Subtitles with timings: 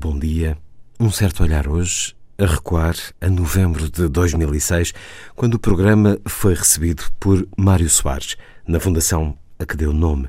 [0.00, 0.56] bom dia.
[0.98, 4.94] Um certo olhar hoje a recuar a novembro de 2006,
[5.36, 10.26] quando o programa foi recebido por Mário Soares, na fundação a que deu nome.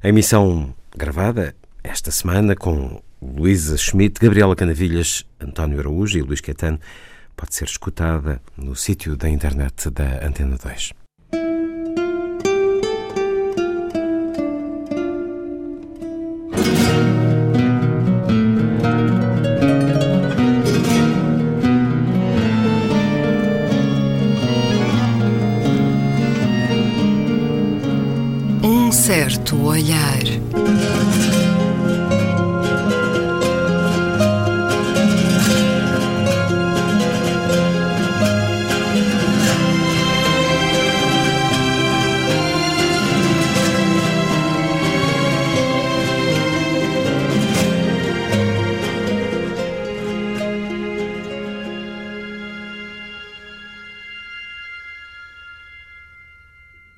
[0.00, 1.52] A emissão gravada
[1.82, 6.78] esta semana com Luísa Schmidt, Gabriela Canavilhas, António Araújo e Luís Caetano
[7.36, 10.92] pode ser escutada no sítio da internet da Antena 2.
[29.78, 30.18] Olhar.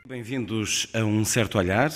[0.09, 1.91] Bem-vindos a Um Certo Olhar,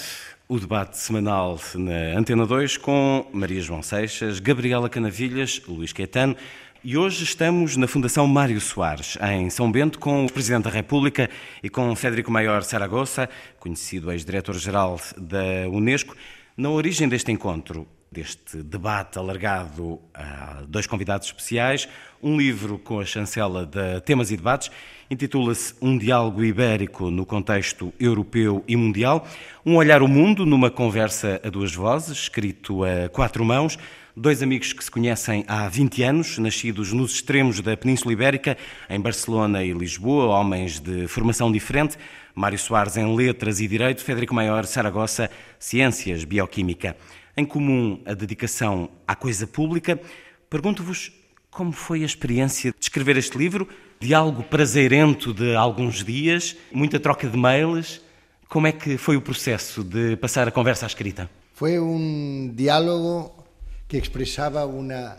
[0.47, 6.37] o debate semanal na Antena 2 com Maria João Seixas, Gabriela Canavilhas, Luís Caetano
[6.83, 11.31] e hoje estamos na Fundação Mário Soares, em São Bento, com o Presidente da República
[11.63, 13.27] e com Federico Maior Saragossa,
[13.59, 16.15] conhecido ex-diretor-geral da Unesco.
[16.55, 21.89] Na origem deste encontro, deste debate alargado a dois convidados especiais,
[22.23, 24.71] um livro com a chancela de Temas e Debates
[25.11, 29.27] Intitula-se Um Diálogo Ibérico no Contexto Europeu e Mundial.
[29.65, 33.79] Um olhar ao mundo numa conversa a duas vozes, escrito a quatro mãos.
[34.17, 38.57] Dois amigos que se conhecem há 20 anos, nascidos nos extremos da Península Ibérica,
[38.89, 41.99] em Barcelona e Lisboa, homens de formação diferente.
[42.35, 46.97] Mário Soares em Letras e Direito, Federico Maior Saragossa, Ciências, Bioquímica.
[47.37, 50.01] Em comum a dedicação à coisa pública.
[50.49, 51.11] Pergunto-vos
[51.51, 53.69] como foi a experiência de escrever este livro?
[53.99, 58.01] Diálogo prazeirento de alguns dias, muita troca de mails.
[58.49, 61.29] Como é que foi o processo de passar a conversa à escrita?
[61.55, 63.45] Foi um diálogo
[63.89, 65.17] que expressava uma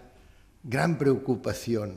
[0.64, 1.92] grande preocupação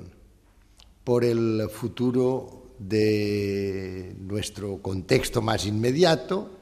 [1.04, 6.57] por el futuro de nuestro contexto más inmediato,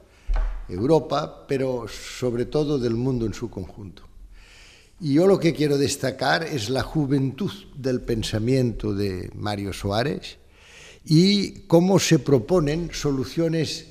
[0.69, 4.03] Europa, pero sobre todo del mundo en su conjunto.
[4.99, 10.37] Y yo lo que quiero destacar es la juventud del pensamiento de Mario Suárez
[11.05, 13.87] y cómo se proponen soluciones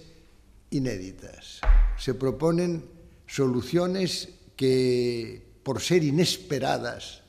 [0.71, 1.61] inéditas.
[1.97, 2.85] Se proponen
[3.27, 7.23] soluciones que, por ser inesperadas,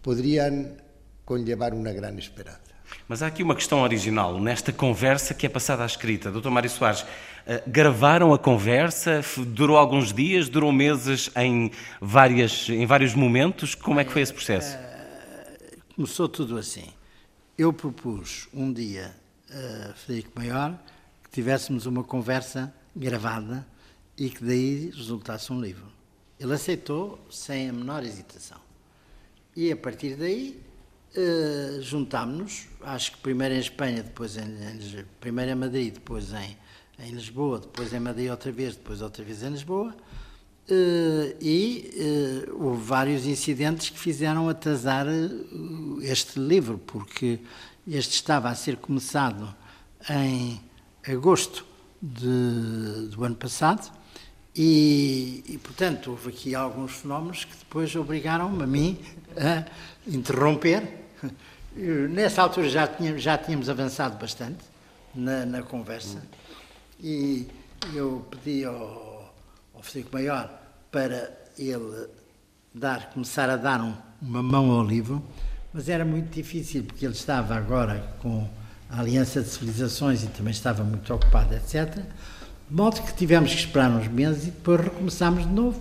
[0.00, 0.80] podrían
[1.24, 2.67] conllevar uma grande esperança.
[3.08, 6.30] Mas há aqui uma questão original nesta conversa que é passada à escrita.
[6.30, 7.06] Doutor Mário Soares,
[7.46, 9.22] eh, gravaram a conversa?
[9.46, 10.50] Durou alguns dias?
[10.50, 11.70] Durou meses em,
[12.02, 13.74] várias, em vários momentos?
[13.74, 14.76] Como é que foi esse processo?
[14.76, 16.84] Eh, começou tudo assim.
[17.56, 19.16] Eu propus um dia
[19.50, 20.78] a Frederico Maior
[21.24, 23.66] que tivéssemos uma conversa gravada
[24.18, 25.86] e que daí resultasse um livro.
[26.38, 28.58] Ele aceitou sem a menor hesitação.
[29.56, 30.67] E a partir daí
[31.16, 36.56] uh, juntámos-nos, acho que primeiro em Espanha, depois em, em, primeiro em Madrid, depois em
[36.98, 39.94] em Lisboa, depois em Madrid outra vez, depois outra vez em Lisboa,
[40.68, 45.30] eh, e eh, houve vários incidentes que fizeram atrasar eh,
[46.02, 47.38] este livro, porque
[47.86, 49.54] este estava a ser começado
[50.10, 50.60] em
[51.06, 51.64] agosto
[52.02, 53.90] de, do ano passado,
[54.60, 58.98] e, e, portanto, houve aqui alguns fenómenos que depois obrigaram-me a mim
[59.36, 59.64] a
[60.04, 61.06] interromper.
[62.10, 64.64] Nessa altura já tínhamos, já tínhamos avançado bastante
[65.14, 66.20] na, na conversa.
[67.00, 67.46] E
[67.94, 69.32] eu pedi ao,
[69.74, 69.82] ao
[70.12, 70.50] Maior
[70.90, 72.08] para ele
[72.74, 75.22] dar, começar a dar um, uma mão ao livro,
[75.72, 78.48] mas era muito difícil porque ele estava agora com
[78.90, 82.04] a Aliança de Civilizações e também estava muito ocupado, etc.
[82.70, 85.80] De modo que tivemos que esperar uns meses e depois recomeçámos de novo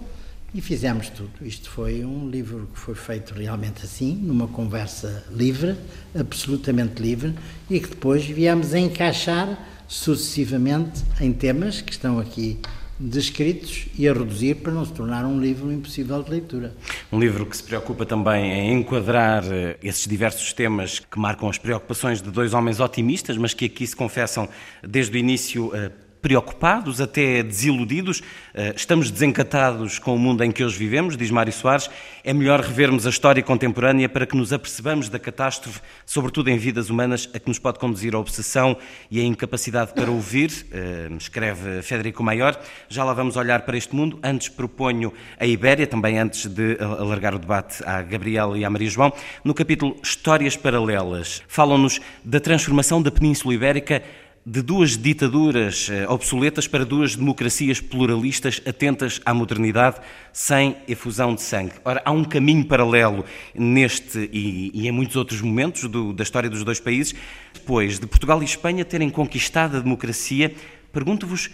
[0.53, 1.31] e fizemos tudo.
[1.41, 5.75] Isto foi um livro que foi feito realmente assim, numa conversa livre,
[6.17, 7.35] absolutamente livre,
[7.69, 12.57] e que depois viemos a encaixar sucessivamente em temas que estão aqui
[12.99, 16.73] descritos e a reduzir para não se tornar um livro impossível de leitura.
[17.11, 21.57] Um livro que se preocupa também em enquadrar eh, esses diversos temas que marcam as
[21.57, 24.49] preocupações de dois homens otimistas, mas que aqui se confessam
[24.81, 25.91] desde o início eh,
[26.22, 28.22] preocupados, até desiludidos.
[28.53, 31.90] Eh, estamos desencatados com o mundo em que hoje vivemos, diz Mário Soares.
[32.23, 36.90] É melhor revermos a história contemporânea para que nos apercebamos da catástrofe, sobretudo em vidas
[36.90, 38.78] humanas, a que nos pode conduzir a obsessão
[39.09, 42.59] e a incapacidade para ouvir, eh, escreve Federico Maior.
[42.90, 44.19] Já lá vamos olhar para este mundo.
[44.23, 48.90] Antes proponho a Ibéria, também antes de alargar o debate à Gabriela e à Maria
[48.90, 49.14] João.
[49.43, 54.03] No capítulo Histórias Paralelas, falam-nos da transformação da Península Ibérica
[54.49, 59.97] de duas ditaduras eh, obsoletas para duas democracias pluralistas atentas à modernidade,
[60.32, 61.73] sem efusão de sangue.
[61.84, 66.49] Ora, há um caminho paralelo neste e, e em muitos outros momentos do, da história
[66.49, 67.14] dos dois países.
[67.53, 70.55] Depois de Portugal e Espanha terem conquistado a democracia,
[70.93, 71.50] pergunto-vos,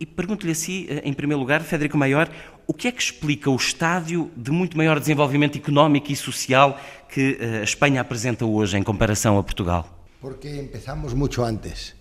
[0.00, 2.28] e pergunto-lhe assim, em primeiro lugar, Federico Maior,
[2.66, 7.38] o que é que explica o estádio de muito maior desenvolvimento económico e social que
[7.40, 9.88] eh, a Espanha apresenta hoje em comparação a Portugal?
[10.20, 11.94] Porque empezamos muito antes.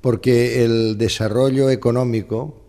[0.00, 2.62] Porque el desarrollo económico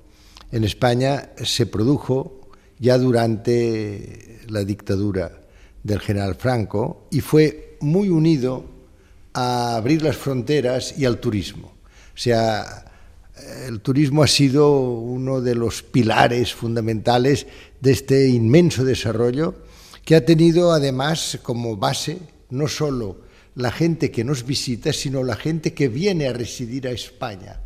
[0.52, 2.42] en España se produjo
[2.80, 5.42] ya durante la dictadura
[5.84, 8.66] del general Franco y fue muy unido
[9.34, 11.74] a abrir las fronteras y al turismo.
[12.14, 12.86] O sea,
[13.68, 17.48] el turismo ha sido uno de los pilares fundamentales
[17.80, 19.56] de este inmenso desarrollo
[20.04, 22.20] que ha tenido además como base
[22.50, 26.92] no solo la gente que nos visita, sino la gente que viene a residir a
[26.92, 27.60] España,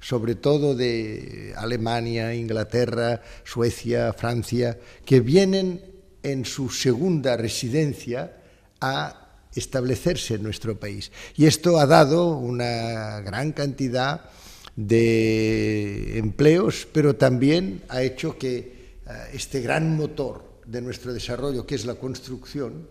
[0.00, 5.80] sobre todo de Alemania, Inglaterra, Suecia, Francia, que vienen
[6.22, 8.36] en su segunda residencia
[8.80, 11.10] a establecerse en nuestro país.
[11.36, 14.30] Y esto ha dado una gran cantidad
[14.76, 18.58] de empleos, pero también ha hecho que
[19.06, 22.88] eh, este gran motor de nuestro desarrollo, que es la construcción,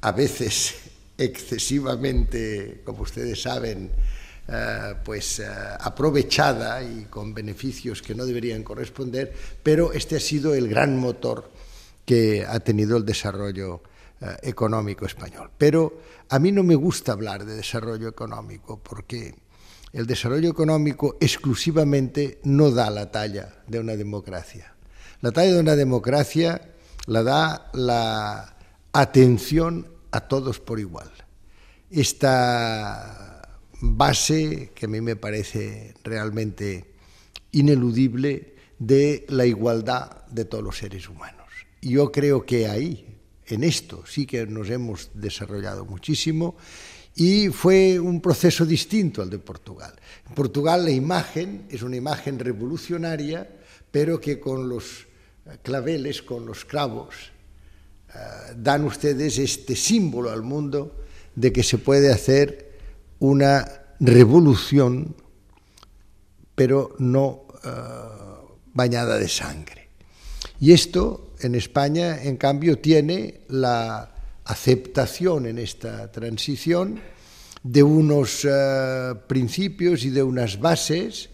[0.00, 0.74] a veces
[1.18, 3.90] excesivamente, como ustedes saben,
[4.48, 5.46] eh, pues eh,
[5.80, 9.32] aprovechada y con beneficios que no deberían corresponder,
[9.62, 11.50] pero este ha sido el gran motor
[12.04, 13.82] que ha tenido el desarrollo
[14.20, 15.50] eh, económico español.
[15.58, 19.34] Pero a mí no me gusta hablar de desarrollo económico porque
[19.92, 24.74] el desarrollo económico exclusivamente no da la talla de una democracia.
[25.22, 26.60] La talla de una democracia
[27.06, 28.56] la da la
[28.92, 31.10] atención a todos por igual.
[31.90, 36.94] Esta base que a mí me parece realmente
[37.52, 41.46] ineludible de la igualdad de todos los seres humanos.
[41.80, 46.56] Yo creo que ahí, en esto, sí que nos hemos desarrollado muchísimo
[47.14, 49.94] y fue un proceso distinto al de Portugal.
[50.28, 53.48] En Portugal la imagen es una imagen revolucionaria,
[53.90, 55.06] pero que con los
[55.62, 57.32] claveles, con los clavos,
[58.56, 61.04] dan ustedes este símbolo al mundo
[61.34, 62.78] de que se puede hacer
[63.18, 63.66] una
[64.00, 65.14] revolución,
[66.54, 69.88] pero no uh, bañada de sangre.
[70.60, 74.14] Y esto en España, en cambio, tiene la
[74.44, 77.00] aceptación en esta transición
[77.62, 81.28] de unos uh, principios y de unas bases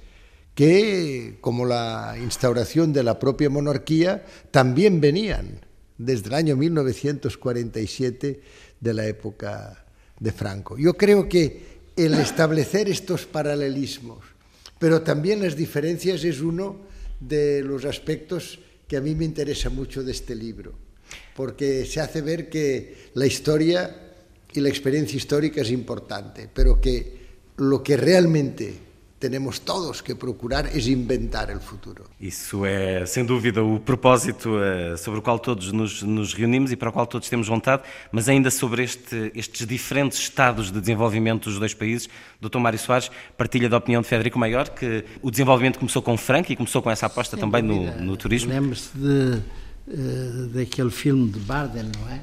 [0.54, 5.60] que, como la instauración de la propia monarquía, también venían
[6.04, 8.40] desde el año 1947
[8.80, 9.84] de la época
[10.18, 10.76] de Franco.
[10.76, 14.24] Yo creo que el establecer estos paralelismos,
[14.78, 16.80] pero también las diferencias es uno
[17.20, 18.58] de los aspectos
[18.88, 20.74] que a mí me interesa mucho de este libro,
[21.36, 24.12] porque se hace ver que la historia
[24.52, 27.22] y la experiencia histórica es importante, pero que
[27.56, 28.74] lo que realmente
[29.28, 32.04] temos todos que procurar é inventar o futuro.
[32.20, 36.76] Isso é, sem dúvida, o propósito uh, sobre o qual todos nos, nos, reunimos e
[36.76, 41.44] para o qual todos temos vontade, mas ainda sobre este, estes diferentes estados de desenvolvimento
[41.44, 42.08] dos dois países,
[42.40, 42.58] Dr.
[42.58, 46.56] Mário Soares partilha da opinião de Federico Maior que o desenvolvimento começou com Franco e
[46.56, 48.50] começou com essa aposta sem também no, no, turismo.
[48.50, 49.40] Lembro-se de,
[49.88, 52.20] uh, daquele filme de Barden, não é?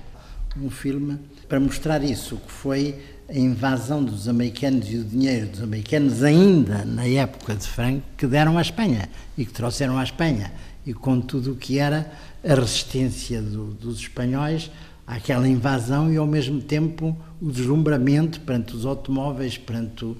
[0.58, 2.96] Um filme para mostrar isso, que foi
[3.29, 8.25] a invasão dos americanos e o dinheiro dos americanos, ainda na época de Franco, que
[8.25, 9.07] deram à Espanha
[9.38, 10.51] e que trouxeram à Espanha,
[10.86, 12.12] e com tudo o que era
[12.43, 14.71] a resistência do, dos espanhóis
[15.05, 20.17] àquela invasão e, ao mesmo tempo, o deslumbramento perante os automóveis, perante uh,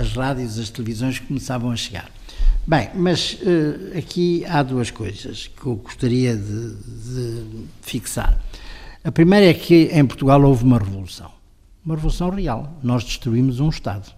[0.00, 2.10] as rádios, as televisões que começavam a chegar.
[2.66, 7.44] Bem, mas uh, aqui há duas coisas que eu gostaria de, de
[7.80, 8.38] fixar.
[9.04, 11.35] A primeira é que em Portugal houve uma revolução
[11.86, 12.76] uma revolução real.
[12.82, 14.12] Nós destruímos um Estado,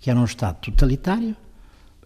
[0.00, 1.36] que era um Estado totalitário,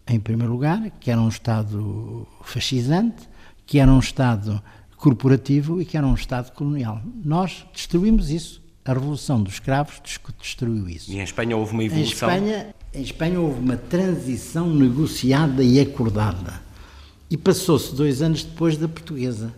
[0.06, 3.28] em primeiro lugar, que era um Estado fascisante,
[3.64, 4.60] que era um Estado
[4.96, 7.00] corporativo e que era um Estado colonial.
[7.25, 10.00] Nós destruímos isso A Revolução dos Escravos
[10.40, 11.10] destruiu isso.
[11.10, 12.30] E em Espanha houve uma evolução?
[12.30, 16.60] Em Espanha, em Espanha houve uma transição negociada e acordada.
[17.28, 19.52] E passou-se dois anos depois da portuguesa,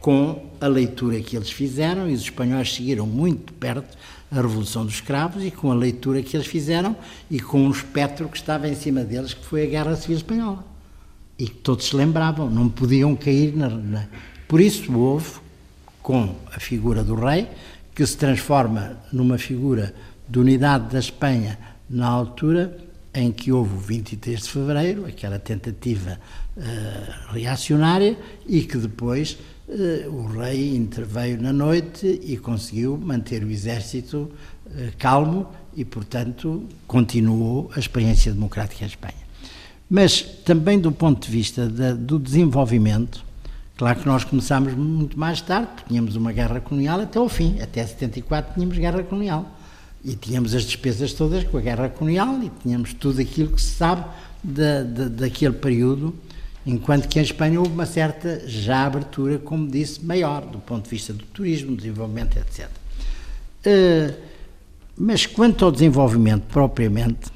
[0.00, 3.96] com a leitura que eles fizeram, e os espanhóis seguiram muito perto
[4.30, 6.96] a Revolução dos Escravos, e com a leitura que eles fizeram,
[7.30, 10.64] e com um espectro que estava em cima deles, que foi a Guerra Civil Espanhola.
[11.38, 13.68] E que todos se lembravam, não podiam cair na.
[13.68, 14.06] na...
[14.46, 15.40] Por isso houve,
[16.02, 17.48] com a figura do rei,
[17.94, 19.94] que se transforma numa figura
[20.28, 21.58] de unidade da Espanha
[21.88, 22.76] na altura
[23.14, 26.20] em que houve o 23 de fevereiro, aquela tentativa
[26.56, 28.16] uh, reacionária,
[28.46, 29.38] e que depois
[30.10, 34.30] o rei interveio na noite e conseguiu manter o exército
[34.66, 35.46] uh, calmo
[35.76, 39.28] e, portanto, continuou a experiência democrática em Espanha.
[39.88, 43.24] Mas também do ponto de vista da, do desenvolvimento,
[43.76, 47.86] claro que nós começámos muito mais tarde, tínhamos uma guerra colonial até ao fim, até
[47.86, 49.54] 74 tínhamos guerra colonial.
[50.04, 53.74] E tínhamos as despesas todas com a guerra colonial e tínhamos tudo aquilo que se
[53.74, 54.04] sabe
[54.42, 56.14] da, da, daquele período,
[56.68, 60.90] enquanto que em Espanha houve uma certa já abertura, como disse, maior, do ponto de
[60.90, 62.68] vista do turismo, desenvolvimento, etc.
[63.64, 64.14] Eh,
[64.96, 67.30] mas quanto ao desenvolvimento propriamente,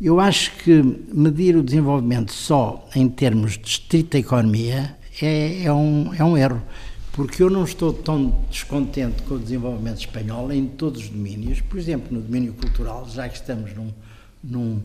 [0.00, 6.14] eu acho que medir o desenvolvimento só em termos de estrita economia é, é, um,
[6.14, 6.62] é um erro
[7.12, 11.78] porque eu não estou tão descontente com o desenvolvimento espanhol em todos os domínios, por
[11.78, 13.90] exemplo, no domínio cultural, já que estamos num,
[14.44, 14.82] num,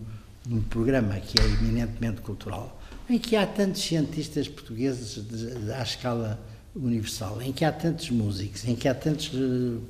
[0.52, 2.78] num programa que é eminentemente cultural,
[3.10, 6.40] em que há tantos cientistas portugueses de, de, à escala
[6.76, 9.82] universal, em que há tantos músicos, em que há tantos uh,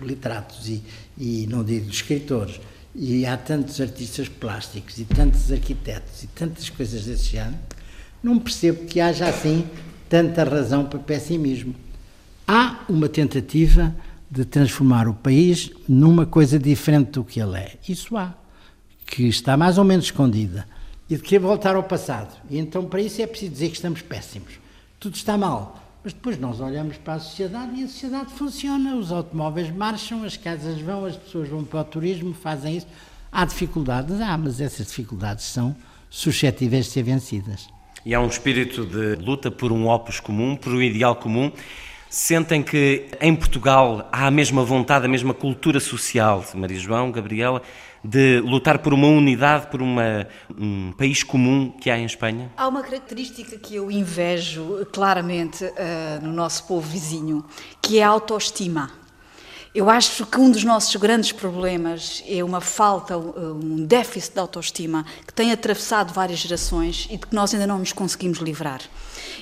[0.00, 0.82] literatos e,
[1.18, 2.60] e, não digo escritores,
[2.94, 7.58] e há tantos artistas plásticos e tantos arquitetos e tantas coisas desse género,
[8.22, 9.64] não percebo que haja assim
[10.08, 11.74] tanta razão para pessimismo.
[12.46, 13.94] Há uma tentativa
[14.30, 17.76] de transformar o país numa coisa diferente do que ele é.
[17.88, 18.34] Isso há,
[19.10, 20.66] que está mais ou menos escondida.
[21.08, 22.40] E de querer voltar ao passado.
[22.48, 24.52] E então, para isso, é preciso dizer que estamos péssimos.
[25.00, 25.82] Tudo está mal.
[26.04, 28.94] Mas depois nós olhamos para a sociedade e a sociedade funciona.
[28.94, 32.86] Os automóveis marcham, as casas vão, as pessoas vão para o turismo, fazem isso.
[33.32, 34.20] Há dificuldades?
[34.20, 35.74] Há, mas essas dificuldades são
[36.08, 37.68] suscetíveis de ser vencidas.
[38.06, 41.50] E há um espírito de luta por um opus comum, por um ideal comum.
[42.08, 47.62] Sentem que em Portugal há a mesma vontade, a mesma cultura social, Maria João, Gabriela,
[48.02, 50.26] de lutar por uma unidade, por uma,
[50.56, 52.50] um país comum que há em Espanha?
[52.56, 55.70] Há uma característica que eu invejo claramente uh,
[56.22, 57.44] no nosso povo vizinho,
[57.82, 58.90] que é a autoestima.
[59.72, 65.06] Eu acho que um dos nossos grandes problemas é uma falta, um déficit de autoestima
[65.24, 68.80] que tem atravessado várias gerações e de que nós ainda não nos conseguimos livrar.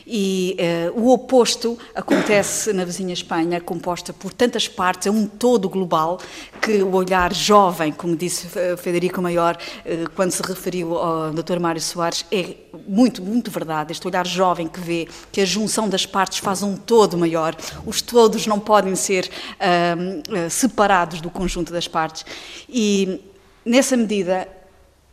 [0.07, 0.57] E
[0.95, 6.19] uh, o oposto acontece na vizinha Espanha, composta por tantas partes, é um todo global,
[6.61, 11.59] que o olhar jovem, como disse eh, Federico Maior, uh, quando se referiu ao Dr.
[11.59, 12.55] Mário Soares, é
[12.87, 13.93] muito, muito verdade.
[13.93, 17.57] Este olhar jovem que vê que a junção das partes faz um todo maior.
[17.87, 22.25] Os todos não podem ser uh, separados do conjunto das partes.
[22.69, 23.21] E,
[23.65, 24.49] nessa medida,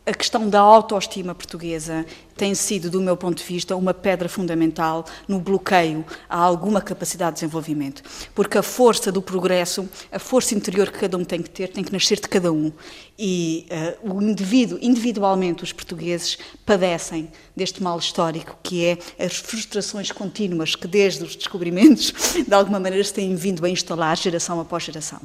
[0.06, 5.04] a questão da autoestima portuguesa tem sido, do meu ponto de vista, uma pedra fundamental
[5.26, 8.02] no bloqueio a alguma capacidade de desenvolvimento.
[8.32, 11.82] Porque a força do progresso, a força interior que cada um tem que ter, tem
[11.82, 12.70] que nascer de cada um.
[13.18, 13.66] E
[14.04, 20.76] uh, o indivíduo, individualmente, os portugueses padecem deste mal histórico, que é as frustrações contínuas
[20.76, 22.12] que, desde os descobrimentos,
[22.46, 25.20] de alguma maneira se têm vindo a instalar geração após geração.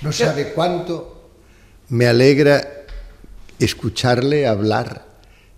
[0.00, 1.04] Não sabe quanto
[1.90, 2.85] me alegra
[3.58, 5.06] escucharle hablar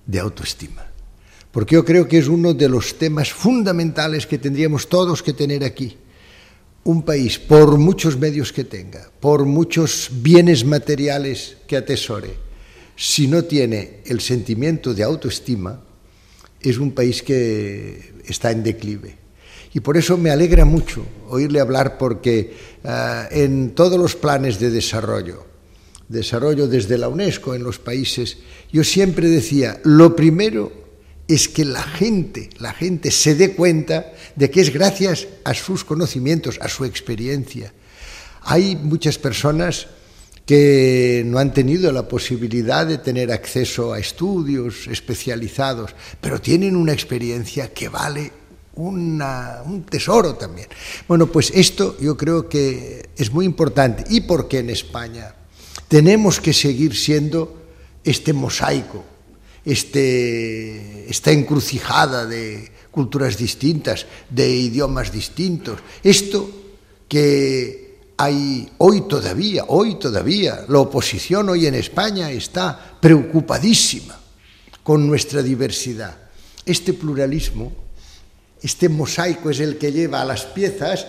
[0.07, 0.87] de autoestima.
[1.51, 5.65] Porque yo creo que es uno de los temas fundamentales que tendríamos todos que tener
[5.65, 5.97] aquí.
[6.85, 12.35] Un país, por muchos medios que tenga, por muchos bienes materiales que atesore,
[12.97, 15.81] si no tiene el sentimiento de autoestima,
[16.61, 19.17] es un país que está en declive.
[19.75, 24.71] Y por eso me alegra mucho oírle hablar porque uh, en todos los planes de
[24.71, 25.47] desarrollo,
[26.09, 28.39] desarrollo desde la UNESCO en los países,
[28.73, 30.73] yo siempre decía, lo primero
[31.27, 35.85] es que la gente, la gente se dé cuenta de que es gracias a sus
[35.85, 37.73] conocimientos, a su experiencia.
[38.43, 39.89] Hay muchas personas
[40.47, 46.95] que no han tenido la posibilidad de tener acceso a estudios especializados, pero tienen una
[46.95, 48.33] experiencia que vale
[48.77, 50.69] un tesoro también.
[51.07, 54.05] Bueno, pues esto yo creo que es muy importante.
[54.09, 55.35] ¿Y por qué en España?
[55.89, 57.57] tenemos que seguir siendo
[58.05, 59.05] este mosaico,
[59.65, 65.81] este, esta encrucijada de culturas distintas, de idiomas distintos.
[66.03, 66.51] Esto
[67.09, 74.19] que hay hoy todavía, hoy todavía, la oposición hoy en España está preocupadísima
[74.83, 76.17] con nuestra diversidad.
[76.67, 77.73] Este pluralismo,
[78.63, 81.07] este mosaico es el que lleva a las piezas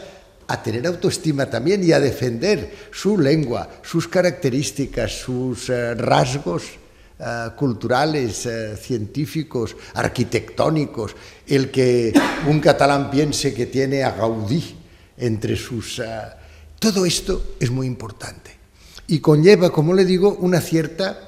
[0.50, 6.64] a tener autoestima también y a defender su lengua, sus características, sus uh, rasgos
[7.20, 11.16] uh, culturales, uh, científicos, arquitectónicos,
[11.48, 12.14] el que
[12.48, 14.76] un catalán piense que tiene a Gaudí
[15.18, 16.02] entre sus...
[16.80, 18.52] todo esto es muy importante
[19.08, 21.26] y conlleva, como le digo, una cierta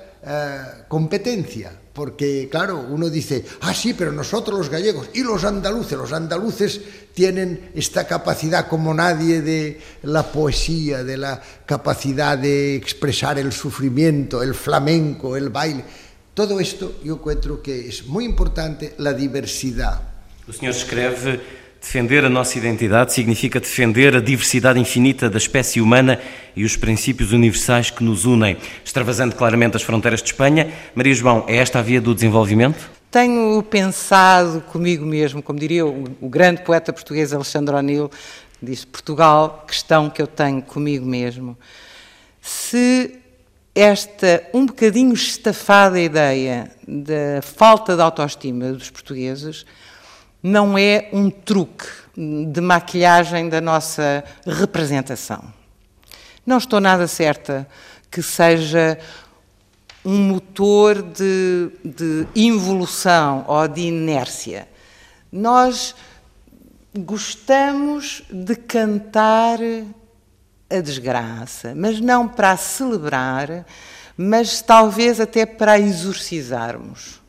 [0.88, 6.14] competencia porque claro, uno dice, ah, sí, pero nosotros los gallegos y los andaluces, los
[6.14, 6.80] andaluces
[7.14, 14.42] tienen esta capacidad como nadie de la poesía, de la capacidad de expresar el sufrimiento,
[14.42, 15.84] el flamenco, el baile.
[16.34, 20.02] Todo esto yo encuentro que es muy importante, la diversidad.
[20.48, 26.20] O senhor escreve Defender a nossa identidade significa defender a diversidade infinita da espécie humana
[26.56, 30.72] e os princípios universais que nos unem, extravasando claramente as fronteiras de Espanha.
[30.94, 32.88] Maria João, é esta a via do desenvolvimento?
[33.10, 38.12] Tenho pensado comigo mesmo, como diria o, grande poeta português Alexandre O'Neill,
[38.62, 41.58] disse Portugal, questão que eu tenho comigo mesmo.
[42.40, 43.20] Se
[43.74, 49.66] esta um bocadinho estafada ideia da falta de autoestima dos portugueses
[50.42, 55.44] não é um truque de maquilhagem da nossa representação.
[56.46, 57.68] Não estou nada certa
[58.10, 58.98] que seja
[60.04, 64.68] um motor de, de involução ou de inércia.
[65.32, 65.96] Nós
[66.98, 69.60] gostamos de cantar
[70.70, 73.66] a desgraça, mas não para celebrar,
[74.18, 77.21] mas talvez até para exorcizarmos.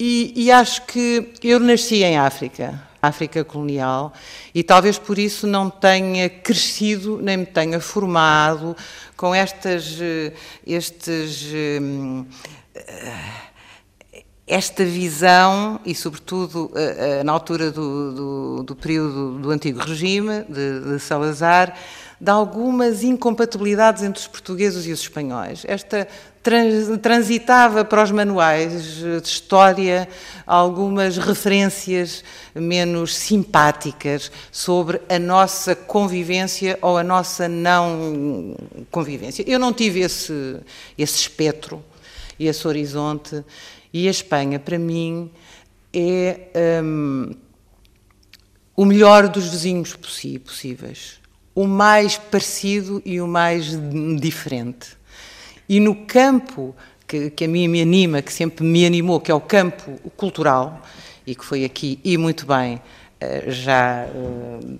[0.00, 4.12] E, e, acho que eu nasci em África, África colonial,
[4.54, 8.76] e talvez por isso não tenha crescido nem me tenha formado
[9.16, 10.32] com estas, eh,
[10.64, 11.80] estes, eh,
[14.48, 20.80] esta visão, e sobretudo eh, na altura do, do, do período do antigo regime, de,
[20.80, 21.74] de Salazar,
[22.20, 25.64] de algumas incompatibilidades entre os portugueses e os espanhóis.
[25.68, 26.08] Esta
[27.02, 30.08] transitava para os manuais de história
[30.46, 32.24] algumas referências
[32.54, 38.56] menos simpáticas sobre a nossa convivência ou a nossa não
[38.90, 39.44] convivência.
[39.46, 40.56] Eu não tive esse,
[40.96, 41.84] esse espectro
[42.38, 43.44] e esse horizonte,
[43.92, 45.30] e a Espanha, para mim,
[45.92, 47.34] é um,
[48.76, 51.18] o melhor dos vizinhos possíveis
[51.58, 53.76] o mais parecido e o mais
[54.20, 54.96] diferente.
[55.68, 56.72] E no campo
[57.04, 60.80] que, que, a mim me anima, que sempre me animou, que é o campo cultural,
[61.26, 62.80] e que foi aqui, e muito bem,
[63.20, 64.78] eh, já uh,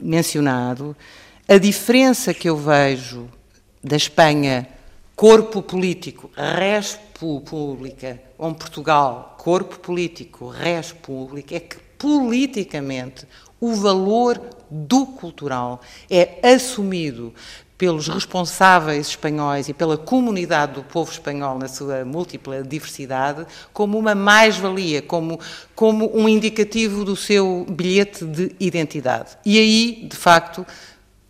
[0.00, 0.96] mencionado,
[1.48, 3.28] a diferença que eu vejo
[3.82, 4.68] da Espanha,
[5.16, 13.26] corpo político, res pública, ou Portugal, corpo político, res pública, é que politicamente
[13.60, 17.32] o valor do cultural é assumido
[17.76, 24.14] pelos responsáveis espanhóis e pela comunidade do povo espanhol na sua múltipla diversidade como uma
[24.14, 25.40] mais-valia, como,
[25.74, 29.36] como um indicativo do seu bilhete de identidade.
[29.44, 30.64] E aí, de facto,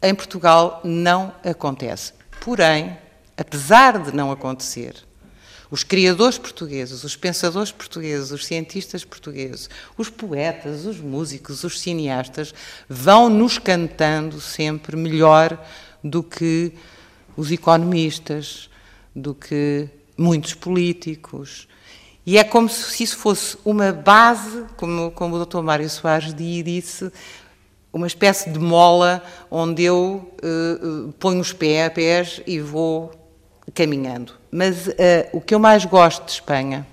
[0.03, 2.13] em Portugal não acontece.
[2.41, 2.97] Porém,
[3.37, 4.95] apesar de não acontecer,
[5.71, 12.55] os criadores portugueses, os pensadores portugueses, os cientistas portugueses, os poetas, os músicos, os cineastas
[12.89, 15.59] vão nos cantando sempre melhor
[16.03, 16.73] do que
[17.37, 18.69] os economistas,
[19.15, 21.67] do que muitos políticos.
[22.27, 25.61] E é como se isso fosse uma base, como, como o Dr.
[25.61, 27.11] Mário Soares disse,
[27.93, 33.13] uma espécie de mola onde eu uh, ponho os pés e vou
[33.73, 34.35] caminhando.
[34.51, 34.93] Mas uh,
[35.33, 36.87] o que eu mais gosto de Espanha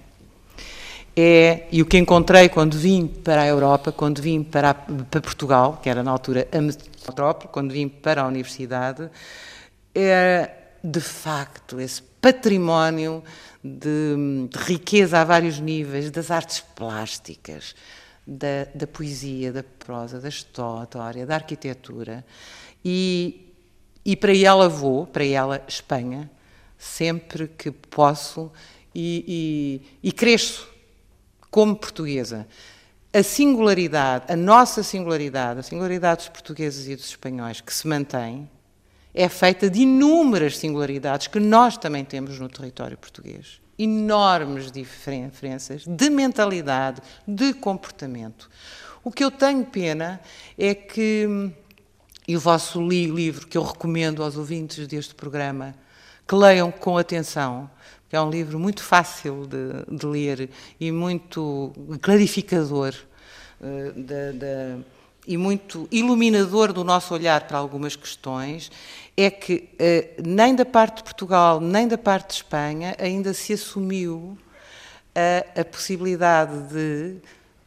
[1.16, 5.80] é, e o que encontrei quando vim para a Europa, quando vim para, para Portugal,
[5.82, 9.10] que era na altura a metrópole, quando vim para a universidade,
[9.94, 10.52] é
[10.84, 13.24] de facto esse património
[13.64, 17.76] de, de riqueza a vários níveis, das artes plásticas,
[18.26, 22.24] da, da poesia, da prosa, da história, da arquitetura.
[22.84, 23.54] E,
[24.06, 26.30] e para ela vou, para ela Espanha,
[26.82, 28.52] sempre que posso
[28.94, 30.68] e, e, e cresço
[31.52, 32.48] como portuguesa.
[33.14, 38.50] A singularidade, a nossa singularidade, a singularidade dos portugueses e dos espanhóis que se mantém,
[39.14, 43.62] é feita de inúmeras singularidades que nós também temos no território português.
[43.78, 48.50] Enormes diferenças de mentalidade, de comportamento.
[49.04, 50.20] O que eu tenho pena
[50.58, 51.52] é que
[52.28, 55.76] E o vosso li livro, que eu recomendo aos ouvintes deste programa,
[56.32, 57.70] que leiam com atenção,
[58.08, 62.96] que é um livro muito fácil de, de ler e muito clarificador
[63.60, 64.84] uh,
[65.28, 68.72] e muito iluminador do nosso olhar para algumas questões,
[69.18, 73.52] é que uh, nem da parte de Portugal, nem da parte de Espanha ainda se
[73.52, 74.38] assumiu
[75.14, 77.18] a, a possibilidade de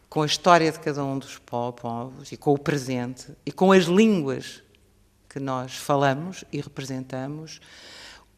[0.08, 3.84] com a história de cada um dos povos e com o presente e com as
[3.84, 4.62] línguas
[5.28, 7.60] que nós falamos e representamos,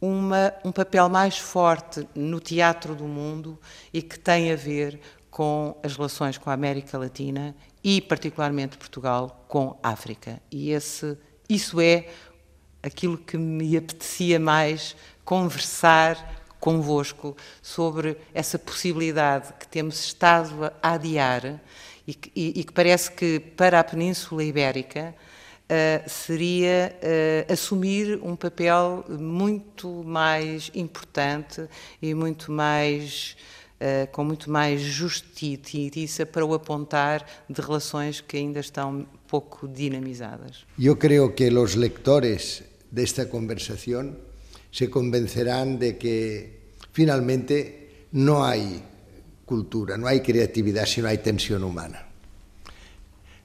[0.00, 3.58] uma, um papel mais forte no teatro do mundo
[3.92, 9.44] e que tem a ver com as relações com a América Latina e, particularmente, Portugal
[9.48, 10.40] com África.
[10.50, 11.16] E esse,
[11.48, 12.08] isso é
[12.82, 21.60] aquilo que me apetecia mais conversar convosco sobre essa possibilidade que temos estado a adiar
[22.06, 25.14] e que, e, e que parece que para a Península Ibérica
[25.66, 31.68] uh, seria uh, assumir um papel muito mais importante
[32.00, 33.36] e muito mais
[33.80, 40.64] uh, com muito mais justiça para o apontar de relações que ainda estão pouco dinamizadas.
[40.78, 44.16] Eu creio que os lectores desta conversação
[44.70, 46.50] se convencerán de que
[46.92, 48.82] finalmente no hay
[49.44, 52.05] cultura, no hay creatividad, sino hay tensión humana.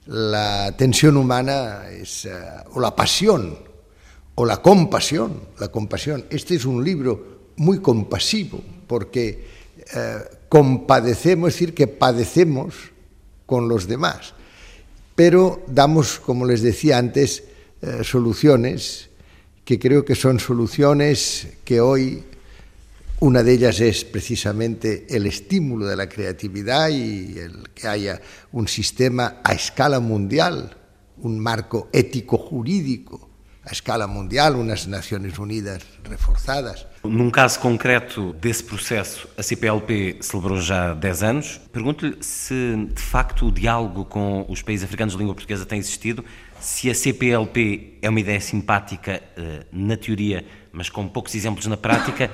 [0.06, 2.28] La tensión humana es, uh,
[2.74, 3.56] o la pasión,
[4.34, 6.24] o la compasión, la compasión.
[6.30, 9.46] Este es un libro muy compasivo, porque
[9.94, 12.74] uh, compadecemos, es decir, que padecemos
[13.46, 14.34] con los demás,
[15.14, 17.44] pero damos, como les decía antes,
[17.82, 19.10] uh, soluciones
[19.64, 22.24] que creo que son soluciones que hoy
[23.22, 28.66] una de ellas es precisamente el estímulo de la creatividad y el que haya un
[28.66, 30.76] sistema a escala mundial,
[31.18, 33.30] un marco ético jurídico
[33.64, 36.84] a escala mundial, unas Naciones Unidas reforzadas.
[37.04, 41.60] Num caso concreto desse processo, a CPLP celebrou já 10 anos.
[41.72, 46.24] Pergunto-lhe se, de facto, o diálogo com os países africanos de língua portuguesa tem existido,
[46.58, 51.76] se a CPLP é uma ideia simpática eh, na teoria, mas com poucos exemplos na
[51.76, 52.32] prática,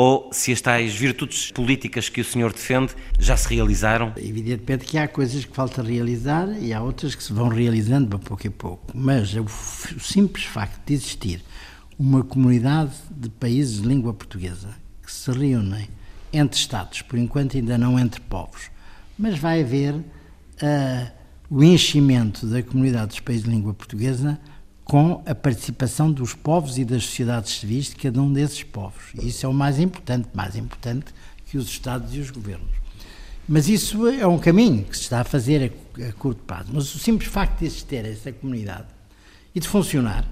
[0.00, 4.14] ou se as tais virtudes políticas que o senhor defende já se realizaram?
[4.16, 8.18] Evidentemente que há coisas que falta realizar e há outras que se vão realizando a
[8.18, 8.86] pouco a pouco.
[8.94, 9.46] Mas o
[10.00, 11.44] simples facto de existir
[11.98, 14.70] uma comunidade de países de língua portuguesa
[15.04, 15.86] que se reúnem
[16.32, 18.70] entre Estados, por enquanto ainda não entre povos,
[19.18, 21.10] mas vai haver uh,
[21.50, 24.40] o enchimento da comunidade dos países de língua portuguesa
[24.90, 29.12] com a participação dos povos e das sociedades civis de cada um desses povos.
[29.22, 31.14] E isso é o mais importante, mais importante
[31.46, 32.72] que os Estados e os governos.
[33.48, 36.70] Mas isso é um caminho que se está a fazer a, a curto prazo.
[36.72, 38.88] Mas o simples facto de existir essa comunidade
[39.54, 40.26] e de funcionar.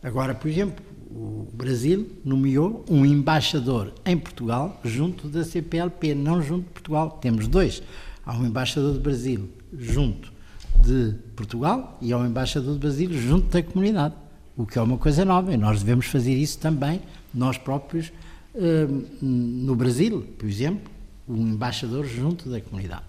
[0.00, 6.66] Agora, por exemplo, o Brasil nomeou um embaixador em Portugal junto da CPLP, não junto
[6.66, 7.18] de Portugal.
[7.20, 7.82] Temos dois.
[8.24, 10.31] Há um embaixador do Brasil junto
[10.80, 14.14] de Portugal e ao embaixador do Brasil junto da comunidade,
[14.56, 17.00] o que é uma coisa nova e nós devemos fazer isso também,
[17.32, 18.12] nós próprios,
[18.54, 18.86] eh,
[19.20, 20.90] no Brasil, por exemplo,
[21.28, 23.04] um embaixador junto da comunidade.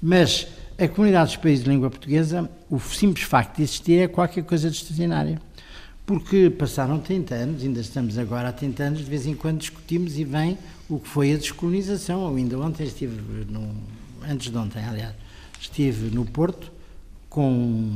[0.00, 0.46] Mas
[0.78, 4.70] a comunidade dos países de língua portuguesa, o simples facto de existir é qualquer coisa
[4.70, 5.40] de extraordinário.
[6.06, 10.18] Porque passaram 30 anos, ainda estamos agora há 30 anos, de vez em quando discutimos
[10.18, 10.56] e vem
[10.88, 12.22] o que foi a descolonização.
[12.28, 13.74] Eu ainda ontem estive, no,
[14.26, 15.14] antes de ontem, aliás,
[15.60, 16.72] estive no Porto
[17.28, 17.94] com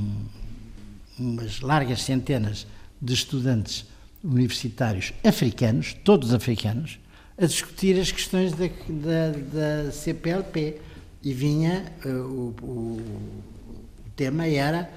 [1.18, 2.66] umas largas centenas
[3.00, 3.86] de estudantes
[4.22, 6.98] universitários africanos, todos africanos,
[7.36, 10.80] a discutir as questões da, da, da CPLP.
[11.24, 14.90] E vinha, uh, o, o, o, tema era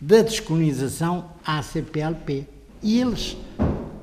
[0.00, 2.44] da descolonização à CPLP.
[2.82, 3.36] E eles,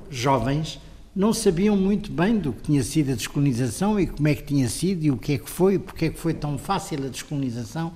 [0.10, 0.80] jovens,
[1.14, 4.68] não sabiam muito bem do que tinha sido a descolonização e como é que tinha
[4.70, 7.94] sido e o que é que foi, porque é que foi tão fácil a descolonização,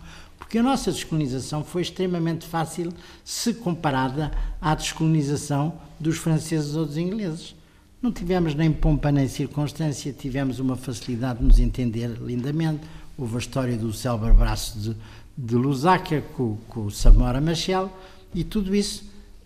[0.49, 2.91] porque a nossa descolonização foi extremamente fácil
[3.23, 7.55] se comparada à descolonização dos franceses ou dos ingleses.
[8.01, 12.79] Não tivemos nem pompa nem circunstância, tivemos uma facilidade de nos entender lindamente.
[13.15, 14.95] Houve a história do célebre braço de,
[15.37, 17.95] de com, com o Samora Machel
[18.33, 19.03] e tudo isso.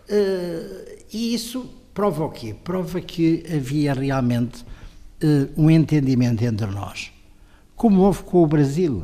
[0.07, 2.55] Uh, e isso prova o quê?
[2.63, 4.61] Prova que havia realmente
[5.21, 7.11] uh, um entendimento entre nós.
[7.75, 9.03] Como houve com o Brasil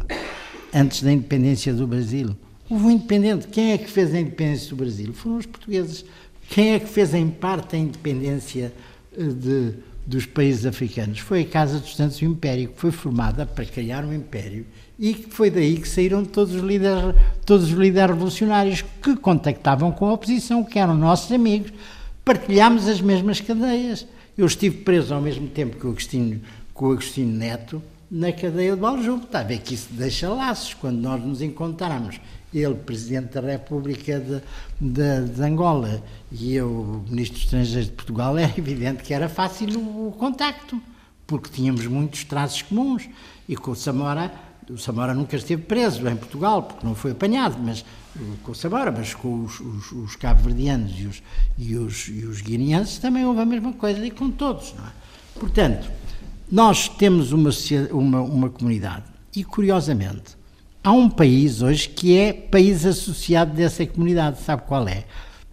[0.74, 2.36] antes da independência do Brasil.
[2.70, 3.48] Houve um independente.
[3.48, 5.14] Quem é que fez a independência do Brasil?
[5.14, 6.06] Foram os portugueses.
[6.50, 8.74] Quem é que fez em parte a independência
[9.18, 9.74] eh, de,
[10.06, 14.04] dos países africanos foi a Casa dos Santos o Império, que foi formada para criar
[14.04, 14.66] um império
[15.00, 20.08] e foi daí que saíram todos os líderes, todos os líderes revolucionários que contactavam com
[20.08, 21.72] a oposição, que eram nossos amigos.
[22.26, 24.06] Partilhámos as mesmas cadeias.
[24.38, 26.42] Eu estive preso ao mesmo tempo que o Agostinho,
[26.74, 29.24] com o Agostinho Neto na cadeia de Baljub.
[29.24, 30.74] Está a ver que isso deixa laços.
[30.74, 32.20] Quando nós nos encontramos,
[32.54, 34.42] ele, Presidente da República de,
[34.80, 39.80] de, de, Angola, e eu, Ministro dos Estrangeiros de Portugal, é evidente que era fácil
[39.80, 40.82] o, o contacto,
[41.28, 43.08] porque tínhamos muitos traços comuns.
[43.48, 44.32] E com o Samora,
[44.70, 47.84] o Samora nunca esteve preso em Portugal, porque não foi apanhado, mas
[48.44, 51.24] com o Samora, mas com os, os, os cabo-verdianos e os,
[51.58, 54.74] e, os, e os guineenses também houve a mesma coisa, e com todos.
[54.74, 54.92] Não é?
[55.40, 55.90] Portanto,
[56.52, 57.50] nós temos uma,
[57.92, 60.40] uma, uma comunidade, e curiosamente,
[60.82, 65.04] Há um país hoje que é país associado dessa comunidade, sabe qual é?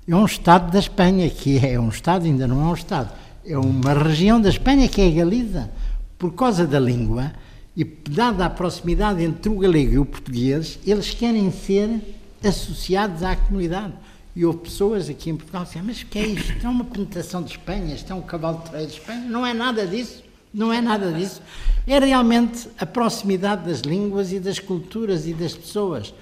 [0.06, 3.12] É um Estado da Espanha, que é um Estado, ainda não é um Estado,
[3.44, 5.70] é uma região da Espanha que é a Galiza.
[6.16, 7.32] Por causa da língua
[7.76, 13.34] e dada a proximidade entre o galego e o português, eles querem ser associados à
[13.34, 13.94] comunidade.
[14.34, 16.52] E houve pessoas aqui em Portugal que disseram, mas o que é isto?
[16.52, 19.28] Isto é uma penetração de Espanha, isto é um cavalo de treino de Espanha.
[19.28, 20.22] Não é nada disso.
[20.56, 21.42] Não é nada disso.
[21.86, 26.14] É realmente a proximidade das línguas e das culturas e das pessoas.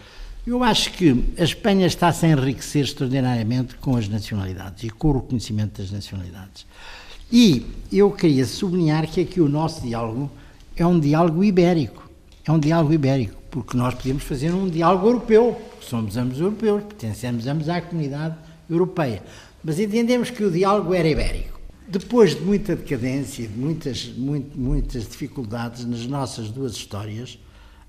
[0.44, 5.12] Eu acho que a Espanha está a enriquecer extraordinariamente com as nacionalidades e com o
[5.20, 6.66] reconhecimento das nacionalidades.
[7.30, 10.28] E eu queria sublinhar que aqui o nosso diálogo
[10.76, 12.10] é um diálogo ibérico.
[12.44, 16.82] É um diálogo ibérico, porque nós podemos fazer um diálogo europeu, porque somos ambos europeus,
[16.82, 18.34] pertencemos ambos à comunidade
[18.68, 19.22] europeia.
[19.62, 21.53] Mas entendemos que o diálogo era ibérico.
[21.86, 27.38] Depois de muita decadência, de muitas, muito, muitas dificuldades nas nossas duas histórias,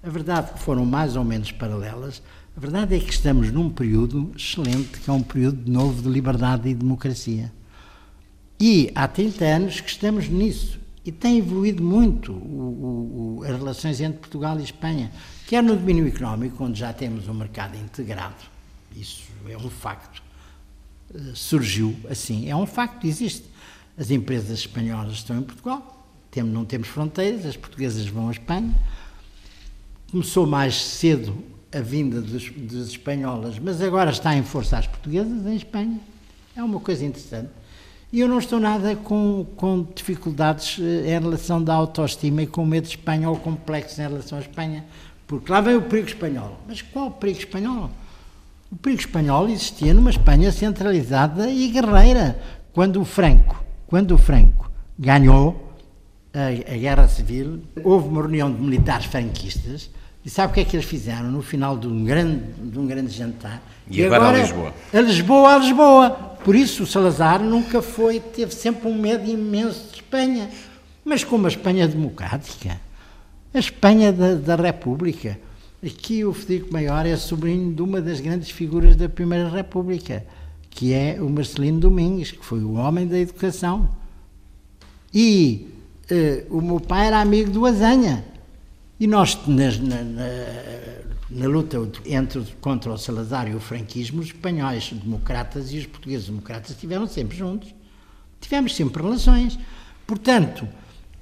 [0.04, 2.22] a verdade que foram mais ou menos paralelas,
[2.56, 6.70] a verdade é que estamos num período excelente, que é um período novo de liberdade
[6.70, 7.52] e democracia.
[8.60, 10.80] E há 30 anos que estamos nisso.
[11.04, 15.12] E tem evoluído muito o, o, as relações entre Portugal e Espanha,
[15.48, 18.44] quer no domínio económico, onde já temos um mercado integrado,
[18.96, 20.24] isso é um facto,
[21.14, 23.46] eh, surgiu assim, é um facto, existe.
[23.98, 28.76] As empresas espanholas estão em Portugal, temos, não temos fronteiras, as portuguesas vão à Espanha.
[30.12, 31.34] Começou mais cedo
[31.74, 36.00] a vinda dos, das espanholas, mas agora está em força as portuguesas em Espanha.
[36.56, 37.50] É uma coisa interessante.
[38.12, 42.66] E eu não estou nada com, com dificuldades eh, em relação da autoestima e com
[42.66, 44.86] medo de Espanha ou complexos em relação à Espanha,
[45.28, 46.60] porque lá vem o perigo espanhol.
[46.68, 47.90] Mas qual o perigo espanhol?
[48.72, 52.42] O perigo espanhol existia numa Espanha centralizada e guerreira.
[52.72, 55.74] Quando o Franco quando o Franco ganhou
[56.34, 59.90] a, a Guerra Civil, houve uma reunião de militares franquistas
[60.26, 62.88] e sabe o que é que eles fizeram no final de um grande, de um
[62.88, 63.62] grande jantar?
[63.90, 64.74] E, e agora, agora, a Lisboa?
[64.92, 66.10] A Lisboa, a Lisboa.
[66.44, 70.50] Por isso o Salazar nunca foi, teve sempre um medo imenso de Espanha.
[71.04, 72.80] Mas como a Espanha democrática,
[73.54, 75.40] a Espanha da, da República.
[75.86, 80.26] Aqui o Federico Maior é sobrinho de uma das grandes figuras da Primeira República
[80.76, 83.90] que é o Marcelino Domingues, que foi o homem da educação.
[85.14, 85.70] E
[86.12, 88.26] uh, o meu pai era amigo do Azanha.
[89.00, 90.04] E nós, na, na,
[91.30, 96.28] na, luta entre, contra o Salazar e o franquismo, os espanhóis democratas e os portugueses
[96.28, 97.74] democratas estiveram sempre juntos.
[98.42, 99.58] Tivemos sempre relações.
[100.06, 100.68] Portanto,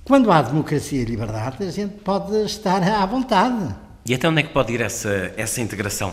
[0.03, 3.75] quando há democracia e liberdade, a gente pode estar à vontade.
[4.03, 6.11] E até onde é que pode ir essa, essa integração?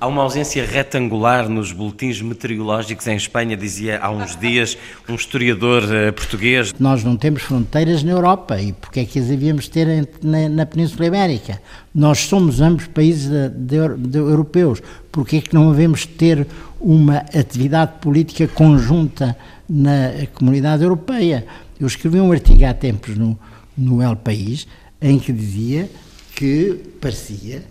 [0.00, 4.76] Há uma ausência retangular nos boletins meteorológicos em Espanha, dizia há uns dias
[5.08, 6.72] um historiador uh, português.
[6.78, 10.66] Nós não temos fronteiras na Europa e porque é que as havíamos ter na, na
[10.66, 11.60] Península Ibérica?
[11.94, 14.82] Nós somos ambos países de, de, de europeus.
[15.12, 16.46] Porque é que não devemos ter
[16.80, 19.36] uma atividade política conjunta
[19.68, 21.46] na comunidade europeia?
[21.78, 23.38] Eu escrevi um artigo há tempos no,
[23.76, 24.66] no El País
[25.00, 25.88] em que dizia
[26.34, 27.62] que parecia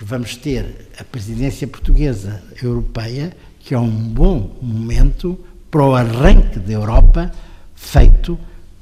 [0.00, 5.38] que vamos ter a presidência portuguesa europeia, que é um bom momento
[5.70, 7.30] para o arranque da Europa
[7.74, 8.38] feito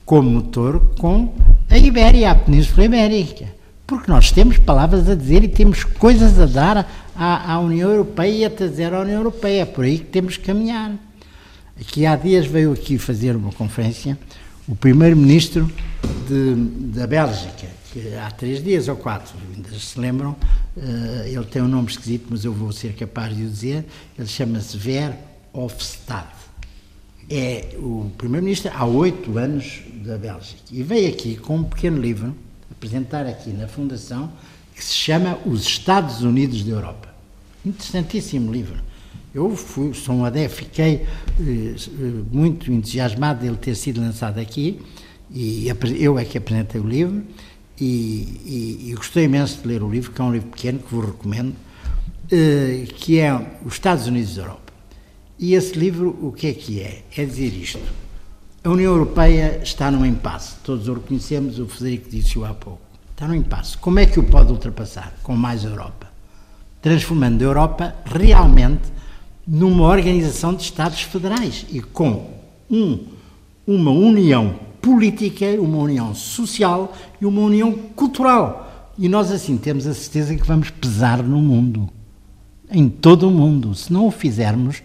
[0.07, 1.35] como motor com
[1.69, 3.47] a Ibéria, a Península Ibérica.
[3.85, 8.31] Porque nós temos palavras a dizer e temos coisas a dar à, à União Europeia
[8.31, 9.63] e a trazer à União Europeia.
[9.63, 10.93] É por aí que temos que caminhar.
[11.81, 14.17] Aqui há dias veio aqui fazer uma conferência
[14.69, 15.69] o primeiro-ministro
[16.95, 17.67] da Bélgica,
[18.01, 20.37] que há três dias ou quatro, ainda se lembram,
[20.77, 23.85] uh, ele tem um nome esquisito, mas eu vou ser capaz de o dizer,
[24.19, 26.29] ele chama-se Verhofstadt.
[27.31, 32.35] É o primeiro-ministro há oito anos da Bélgica e veio aqui com um pequeno livro,
[32.71, 34.33] apresentar aqui na Fundação,
[34.75, 37.09] que se chama Os Estados Unidos da Europa.
[37.67, 38.81] Interessantíssimo livro.
[39.35, 41.07] Eu fui, sou um adepto, fiquei
[41.39, 41.75] eh,
[42.33, 44.81] muito entusiasmado dele ter sido lançado aqui
[45.31, 47.23] E eu é que apresentei o livro
[47.81, 50.95] e, e, e, gostei imenso de ler o livro, que é um livro pequeno que
[50.95, 51.55] vos recomendo,
[52.31, 53.33] eh, que é
[53.65, 54.73] Os Estados Unidos da Europa.
[55.39, 57.05] E esse livro, o que é que é?
[57.17, 57.81] É dizer isto.
[58.65, 60.57] A União Europeia está num impasse.
[60.65, 62.83] Todos o reconhecemos, o Federico disse-o há pouco.
[63.13, 63.79] Está num impasse.
[63.79, 65.15] Como é que o pode ultrapassar?
[65.23, 66.09] Com mais Europa.
[66.83, 68.83] Transformando a Europa realmente
[69.47, 72.31] numa organização de Estados federais e com
[72.69, 73.07] um,
[73.67, 74.59] uma união
[74.89, 78.93] política, uma união social e uma união cultural.
[78.97, 81.91] E nós assim temos a certeza que vamos pesar no mundo,
[82.71, 83.75] em todo o mundo.
[83.75, 84.83] Se não o fizermos,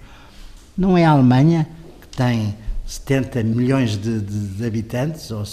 [0.78, 1.68] não é a Alemanha
[2.02, 2.54] que tem
[2.86, 5.44] 70 milhões de, de, de habitantes, ou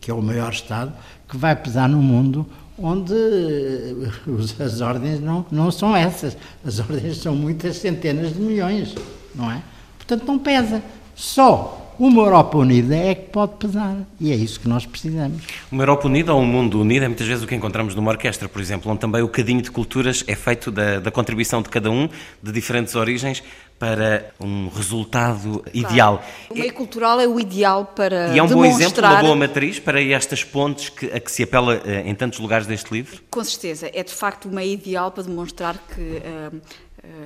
[0.00, 0.92] que é o maior Estado,
[1.28, 2.44] que vai pesar no mundo
[2.76, 6.36] onde eh, as ordens não, não são essas.
[6.64, 8.92] As ordens são muitas centenas de milhões,
[9.36, 9.62] não é?
[9.96, 10.82] Portanto, não pesa.
[11.14, 13.96] Só uma Europa unida é que pode pesar.
[14.20, 15.42] E é isso que nós precisamos.
[15.70, 18.48] Uma Europa unida ou um mundo unido é muitas vezes o que encontramos numa orquestra,
[18.48, 21.90] por exemplo, onde também o cadinho de culturas é feito da, da contribuição de cada
[21.90, 22.08] um,
[22.42, 23.42] de diferentes origens,
[23.78, 25.70] para um resultado claro.
[25.74, 26.24] ideal.
[26.48, 28.52] O meio cultural é o ideal para E é um demonstrar...
[28.56, 32.14] bom exemplo, uma boa matriz para estas pontes que, a que se apela uh, em
[32.14, 33.20] tantos lugares deste livro?
[33.30, 33.90] Com certeza.
[33.92, 36.00] É de facto o meio ideal para demonstrar que...
[36.00, 36.60] Uh,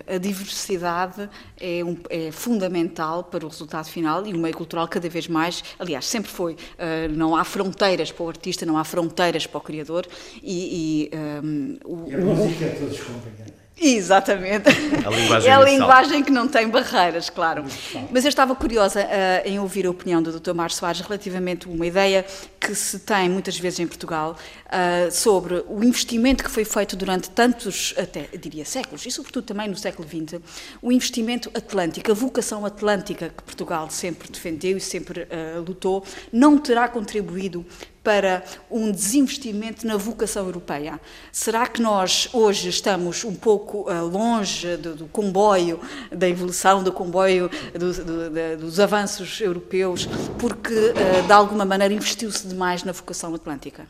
[0.06, 1.28] a diversidade
[1.60, 5.62] é, um, é, fundamental para o resultado final e o meio cultural cada vez mais,
[5.78, 6.54] aliás, sempre foi.
[6.54, 10.06] Uh, não há fronteiras para o artista, não há fronteiras para o criador
[10.42, 13.67] e, e, um, o, e a música o, todos compreendem.
[13.80, 14.68] Exatamente.
[14.68, 17.64] A linguagem é a linguagem que não tem barreiras, claro.
[18.10, 20.52] Mas eu estava curiosa uh, em ouvir a opinião do Dr.
[20.52, 22.26] Mário Soares relativamente a uma ideia
[22.58, 24.36] que se tem muitas vezes em Portugal
[24.66, 29.68] uh, sobre o investimento que foi feito durante tantos, até diria séculos, e sobretudo também
[29.68, 30.40] no século XX,
[30.82, 36.58] o investimento atlântico, a vocação atlântica que Portugal sempre defendeu e sempre uh, lutou, não
[36.58, 37.64] terá contribuído
[38.02, 41.00] para um desinvestimento na vocação europeia.
[41.32, 45.80] Será que nós hoje estamos um pouco uh, longe do, do, comboio,
[46.10, 50.06] da evolução do comboio do, do, dos avanços europeus,
[50.38, 53.86] porque uh, de alguma maneira investiu-se demais na vocação atlântica?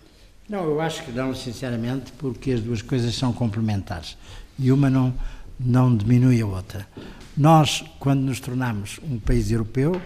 [0.49, 4.16] Não, eu acho que não, sinceramente, porque as duas coisas são complementares
[4.59, 5.14] e uma não,
[5.61, 6.88] não diminui a outra.
[7.37, 10.01] Nós, quando nos tornamos um país europeu,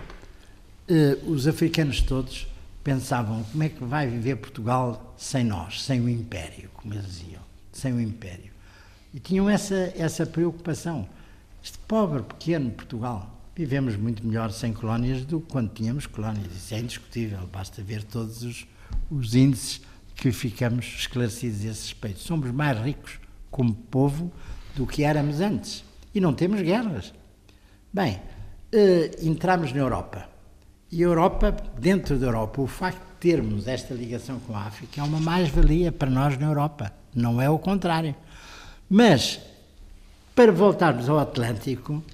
[0.88, 2.46] eh, os africanos todos
[2.82, 7.42] pensavam como é que vai viver Portugal sem nós, sem o Império, como eles diziam,
[7.72, 8.52] sem o Império.
[9.14, 11.08] E tinham essa, essa preocupação.
[11.62, 16.52] Este pobre, pequeno Portugal, vivemos muito melhor sem colónias do que quando tínhamos colónias.
[16.54, 18.66] Isso é indiscutível, basta ver todos os,
[19.10, 19.80] os índices
[20.16, 22.20] que ficamos esclarecidos a esse respeito.
[22.20, 23.18] Somos mais ricos
[23.50, 24.32] como povo
[24.74, 25.84] do que éramos antes.
[26.14, 27.12] E não temos guerras.
[27.92, 28.20] Bem,
[28.72, 30.31] eh, entramos na Europa.
[30.92, 35.00] E a Europa, dentro da Europa, o facto de termos esta ligação com a África
[35.00, 38.14] é uma mais-valia para nós na Europa, não é o contrário.
[38.90, 39.40] Mas,
[40.34, 42.04] para voltarmos ao Atlântico,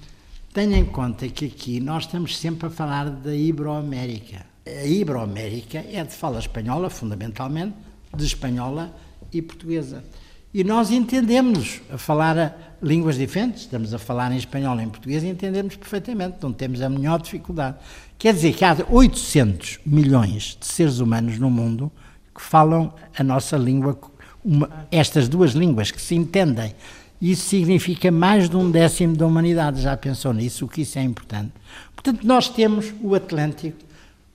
[0.53, 4.45] tenha em conta que aqui nós estamos sempre a falar da Iberoamérica.
[4.65, 7.75] A Iberoamérica é de fala espanhola, fundamentalmente,
[8.15, 8.95] de espanhola
[9.33, 10.05] e portuguesa.
[10.53, 15.21] E nós entendemos a falar línguas diferentes, estamos a falar em espanhol e em português
[15.21, 17.77] e entendemos perfeitamente, não temos a menor dificuldade.
[18.19, 21.89] Quer dizer que há 800 milhões de seres humanos no mundo
[22.35, 23.97] que falam a nossa língua,
[24.43, 26.75] uma, estas duas línguas que se entendem.
[27.21, 29.81] Isso significa mais de um décimo da humanidade.
[29.81, 30.65] Já pensou nisso?
[30.65, 31.53] O que isso é importante?
[31.95, 33.77] Portanto, nós temos o Atlântico.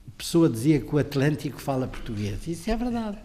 [0.07, 2.47] A pessoa dizia que o Atlântico fala português.
[2.47, 3.19] Isso é verdade.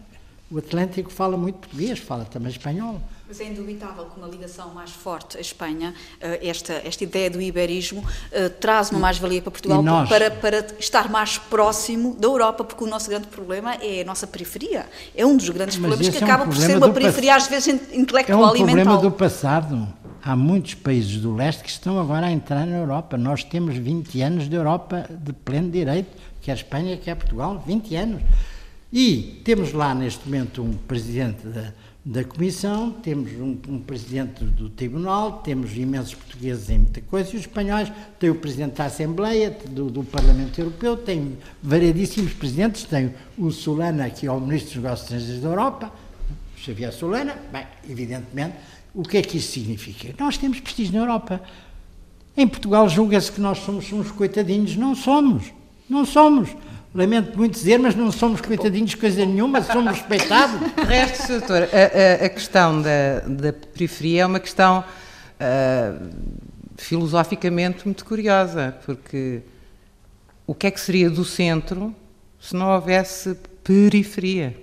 [0.51, 3.01] O Atlântico fala muito português, fala também espanhol.
[3.31, 7.41] Mas é indubitável que uma ligação mais forte à Espanha, eh, esta, esta ideia do
[7.41, 10.09] iberismo, eh, traz uma mais-valia para Portugal nós...
[10.09, 14.27] para, para estar mais próximo da Europa, porque o nosso grande problema é a nossa
[14.27, 14.85] periferia.
[15.15, 17.47] É um dos grandes Mas problemas que acaba é um por ser uma periferia, às
[17.47, 18.79] vezes, intelectual e mental.
[18.79, 19.87] É um problema do passado.
[20.21, 23.17] Há muitos países do leste que estão agora a entrar na Europa.
[23.17, 26.09] Nós temos 20 anos de Europa de pleno direito,
[26.41, 28.21] quer Espanha, quer Portugal, 20 anos.
[28.91, 31.71] E temos lá neste momento um presidente da,
[32.03, 37.35] da Comissão, temos um, um, presidente do Tribunal, temos imensos portugueses em muita coisa, e
[37.35, 43.13] os espanhóis têm o presidente da Assembleia, do, do Parlamento Europeu, têm variedíssimos presidentes, tem
[43.37, 45.93] o Solana, que é o Ministro dos Negócios Estrangeiros da Europa,
[46.57, 48.55] Xavier Solana, bem, evidentemente,
[48.95, 50.13] o que é que isso significa?
[50.19, 51.41] Nós temos prestígio na Europa.
[52.35, 55.53] Em Portugal julga-se que nós somos uns coitadinhos, não somos,
[55.87, 56.49] não somos.
[56.93, 60.59] Lamento muito dizer, mas não somos coitadinhos de coisa nenhuma, somos respeitados.
[60.75, 66.09] De resto, doutor, a, a, a, questão da, da periferia é uma questão uh,
[66.75, 69.41] filosoficamente muito curiosa, porque
[70.45, 71.95] o que é que seria do centro
[72.37, 74.53] se não houvesse periferia.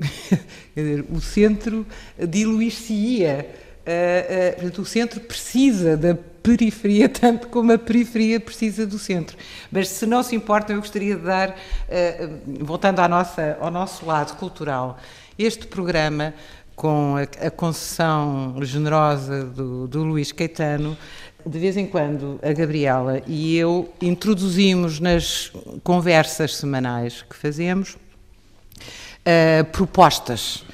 [0.74, 1.86] Quer dizer, o centro
[2.18, 3.46] diluir-se-ia.
[3.82, 6.31] Uh, uh, o centro precisa da periferia
[7.20, 9.36] tanto como a periferia precisa do centro.
[9.70, 14.04] Mas se não se importa, eu gostaria de dar, uh, voltando à nossa, ao nosso
[14.04, 14.98] lado cultural,
[15.38, 16.34] este programa
[16.74, 20.96] com a, a concessão generosa do, do Luís Caetano,
[21.44, 29.64] de vez em quando a Gabriela e eu introduzimos nas conversas semanais que fazemos uh,
[29.72, 30.64] propostas.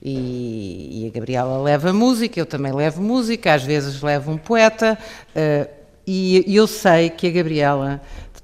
[0.00, 4.96] E, e, a Gabriela leva música, eu também levo música, às vezes levo um poeta,
[5.30, 5.68] uh,
[6.06, 8.00] e, e eu sei que a Gabriela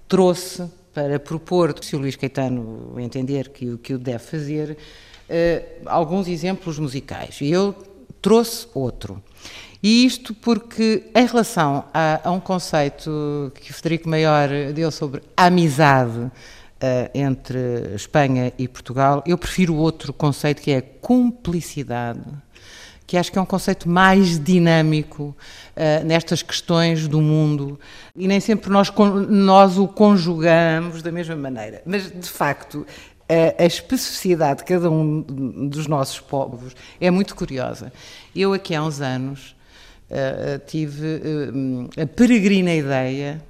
[0.09, 6.27] trouxe para propor, se o Luís Caetano entender que, que o deve fazer, uh, alguns
[6.27, 7.41] exemplos musicais.
[7.41, 7.75] E eu
[8.21, 9.23] trouxe outro.
[9.83, 15.23] E isto porque, em relação a, a um conceito que o Federico Maior deu sobre
[15.37, 16.31] amizade,
[17.15, 19.23] entre Espanha e Portugal.
[19.27, 22.21] Eu prefiro outro conceito que é cumplicidade,
[23.07, 25.37] que acho que é um conceito mais dinâmico
[25.77, 27.79] uh, nestas questões do mundo
[28.17, 28.91] e nem sempre nós,
[29.29, 31.83] nós o conjugamos da mesma maneira.
[31.85, 32.87] Mas, de facto,
[33.29, 37.93] a, a especificidade de cada um dos nossos povos é muito curiosa.
[38.35, 39.55] Eu, aqui há uns anos,
[40.11, 43.43] uh, tive uh, a peregrina ideia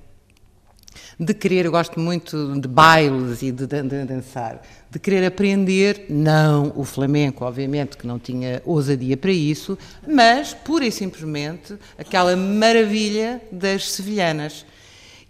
[1.19, 6.07] de querer, eu gosto muito de bailes e de, de, de, dançar, de querer aprender,
[6.09, 12.37] não o flamenco, obviamente, que não tinha ousadia para isso, mas pura e simplesmente aquela
[12.37, 14.65] maravilha das sevilhanas.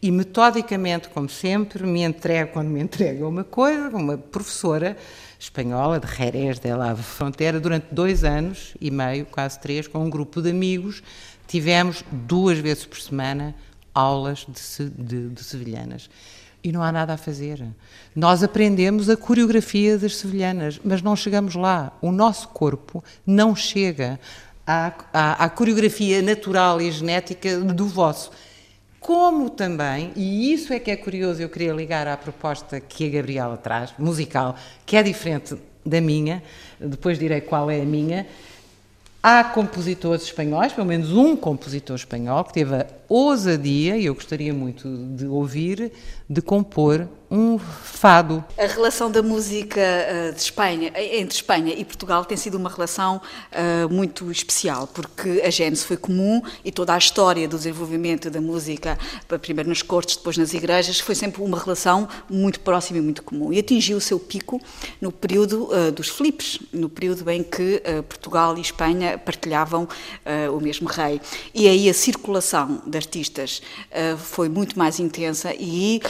[0.02, 4.98] E metodicamente, como sempre, me entrego, quando me entrego uma coisa, uma professora
[5.38, 10.10] espanhola de Jerez de la Frontera, durante dois anos e meio, quase três, com um
[10.10, 11.02] grupo de amigos,
[11.46, 13.54] tivemos duas vezes por semana
[13.94, 16.10] aulas de, de, de sevilhanas.
[16.62, 17.62] E não há nada a fazer.
[18.16, 21.96] Nós aprendemos a coreografia das sevilhanas, mas não chegamos lá.
[22.00, 24.18] O nosso corpo não chega
[24.66, 28.30] à, à, à coreografia natural e genética do vosso
[29.04, 33.10] como também, e isso é que é curioso, eu queria ligar à proposta que a
[33.10, 36.42] Gabriela traz, musical, que é diferente da minha,
[36.80, 38.26] depois direi qual é a minha.
[39.26, 44.52] Há compositores espanhóis, pelo menos um compositor espanhol, que teve a ousadia, e eu gostaria
[44.52, 45.90] muito de ouvir,
[46.28, 48.44] de compor um fado.
[48.56, 53.20] A relação da música uh, de Espanha, entre Espanha e Portugal tem sido uma relação
[53.50, 58.40] uh, muito especial, porque a gênese foi comum e toda a história do desenvolvimento da
[58.40, 58.96] música,
[59.42, 63.52] primeiro nas cortes, depois nas igrejas, foi sempre uma relação muito próxima e muito comum.
[63.52, 64.60] E atingiu o seu pico
[65.00, 69.88] no período uh, dos Filipes, no período em que Portugal e Espanha partilhavam
[70.52, 71.20] o mesmo rei.
[71.54, 73.62] E aí a circulação de artistas
[74.18, 76.00] foi muito mais intensa e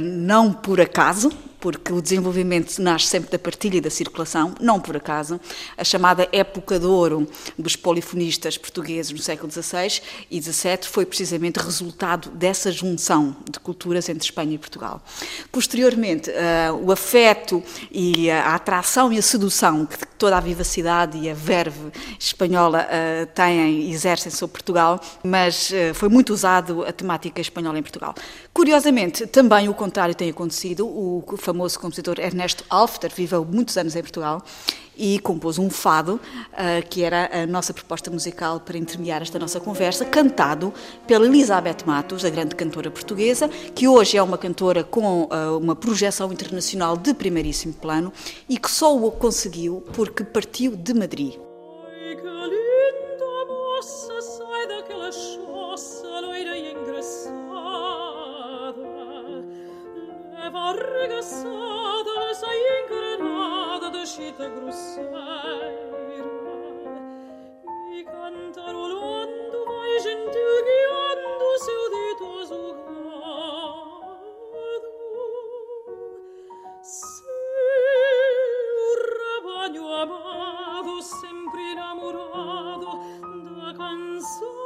[0.00, 1.30] não por acaso,
[1.66, 5.40] porque o desenvolvimento nasce sempre da partilha e da circulação, não por acaso.
[5.76, 7.26] A chamada época de ouro
[7.58, 10.00] dos polifonistas portugueses no século XVI
[10.30, 15.02] e XVII foi precisamente resultado dessa junção de culturas entre Espanha e Portugal.
[15.50, 17.60] Posteriormente, uh, o afeto
[17.90, 23.26] e a atração e a sedução que toda a vivacidade e a verve espanhola uh,
[23.34, 28.14] têm, exercem sobre Portugal, mas uh, foi muito usado a temática espanhola em Portugal.
[28.54, 30.86] Curiosamente, também o contrário tem acontecido.
[30.86, 34.42] O famoso famoso compositor Ernesto Alfter, viveu muitos anos em Portugal
[34.94, 39.58] e compôs um fado, uh, que era a nossa proposta musical para intermediar esta nossa
[39.58, 40.72] conversa, cantado
[41.06, 45.74] pela Elizabeth Matos, a grande cantora portuguesa, que hoje é uma cantora com uh, uma
[45.74, 48.12] projeção internacional de primeiríssimo plano
[48.48, 51.34] e que só o conseguiu porque partiu de Madrid.
[51.34, 54.15] Ai, que linda moça
[60.56, 65.12] leva arregaçada, sai engrenada da chita grosseira
[67.92, 72.74] e cantarolando vai gentil guiando seu ditoso
[74.54, 74.92] gado
[76.82, 77.26] seu
[79.18, 82.90] rebanho amado sempre enamorado
[83.44, 84.65] da canção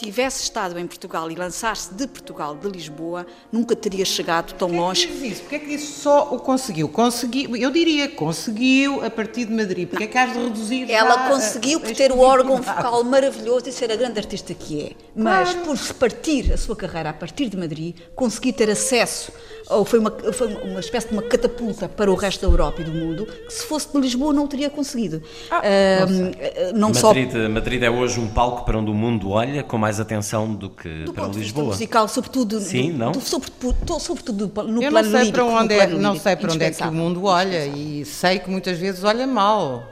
[0.00, 5.06] tivesse estado em Portugal e lançasse de Portugal, de Lisboa, nunca teria chegado tão longe.
[5.06, 5.40] Porquê é que isso?
[5.42, 6.88] Porquê é que isso só o conseguiu?
[6.88, 9.88] Conseguiu, eu diria, conseguiu a partir de Madrid.
[9.88, 13.72] Porquê é que has de reduzir Ela conseguiu por ter o órgão vocal maravilhoso e
[13.72, 14.92] ser a grande artista que é.
[15.14, 19.30] Mas por se partir a sua carreira a partir de Madrid, conseguir ter acesso,
[19.70, 22.84] ou foi uma, foi uma espécie de uma catapulta para o resto da Europa e
[22.84, 25.22] do mundo, que se fosse de Lisboa não o teria conseguido.
[25.50, 27.48] Ah, uh, não Madrid, só...
[27.48, 31.04] Madrid é hoje um palco para onde o mundo olha com mais atenção do que
[31.04, 31.64] do para ponto Lisboa.
[31.64, 33.12] De musical, sobretudo, Sim, não?
[33.12, 36.52] Do, sobretudo, sobretudo no Eu plano não sei lírico, para onde é, não sei para
[36.52, 39.84] onde é que o mundo olha e sei que muitas vezes olha mal.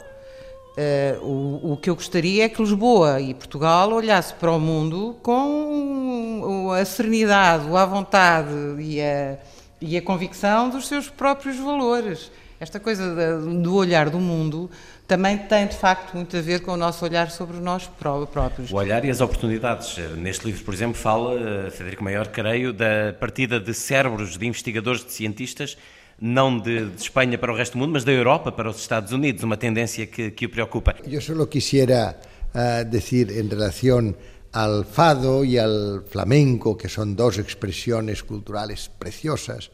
[0.78, 5.16] Uh, o, o, que eu gostaria é que Lisboa e Portugal olhasse para o mundo
[5.24, 9.36] com a serenidade, a vontade e a,
[9.80, 12.30] e a convicção dos seus próprios valores.
[12.60, 14.68] Esta coisa do olhar do mundo
[15.06, 17.88] também tem, de facto, muito a ver com o nosso olhar sobre nós
[18.30, 18.70] próprios.
[18.72, 19.96] O olhar e as oportunidades.
[20.16, 25.04] Neste livro, por exemplo, fala, eh, Federico Maior, creio, da partida de cérebros de investigadores,
[25.04, 25.78] de cientistas,
[26.20, 29.12] não de, de, Espanha para o resto do mundo, mas da Europa para os Estados
[29.12, 30.96] Unidos, uma tendência que, que o preocupa.
[31.06, 32.18] Eu só quisiera
[32.52, 34.14] uh, dizer em relação
[34.52, 39.70] al fado y al flamenco, que son dos expresiones culturales preciosas,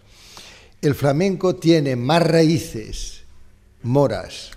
[0.81, 3.23] el flamenco tiene más raíces
[3.83, 4.51] moras,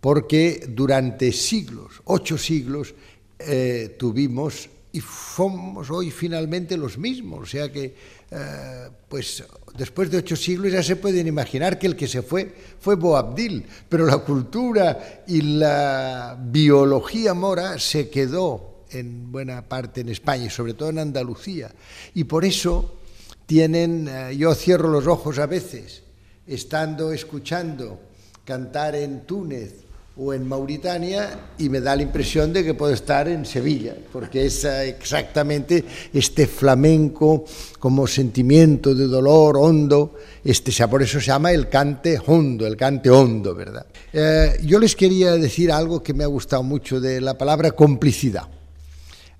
[0.00, 2.94] porque durante siglos, ocho siglos,
[3.38, 7.40] eh, tuvimos y somos hoy finalmente los mismos.
[7.40, 7.94] O sea que,
[8.30, 9.44] eh, pues
[9.76, 13.64] después de ocho siglos ya se pueden imaginar que el que se fue fue Boabdil,
[13.88, 20.50] pero la cultura y la biología mora se quedó en buena parte en España y
[20.50, 21.70] sobre todo en Andalucía.
[22.14, 22.98] Y por eso
[23.46, 26.02] tienen, eh, yo cierro los ojos a veces,
[26.46, 28.00] estando escuchando
[28.44, 29.84] cantar en Túnez
[30.20, 34.46] o en Mauritania y me da la impresión de que puedo estar en Sevilla, porque
[34.46, 37.44] es eh, exactamente este flamenco
[37.78, 40.14] como sentimiento de dolor hondo,
[40.44, 43.86] este, por eso se llama el cante hondo, el cante hondo, ¿verdad?
[44.12, 48.57] Eh, yo les quería decir algo que me ha gustado mucho de la palabra complicidad.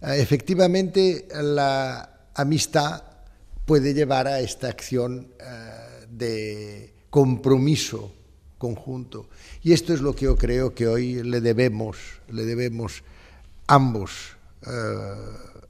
[0.03, 3.03] Eh, efectivamente, la amistad
[3.65, 8.13] puede llevar a esta acción eh, de compromiso
[8.59, 9.29] conjunto.
[9.63, 11.97] Y esto es lo que yo creo que hoy le debemos,
[12.29, 13.03] le debemos
[13.67, 14.37] ambos
[14.67, 14.71] eh,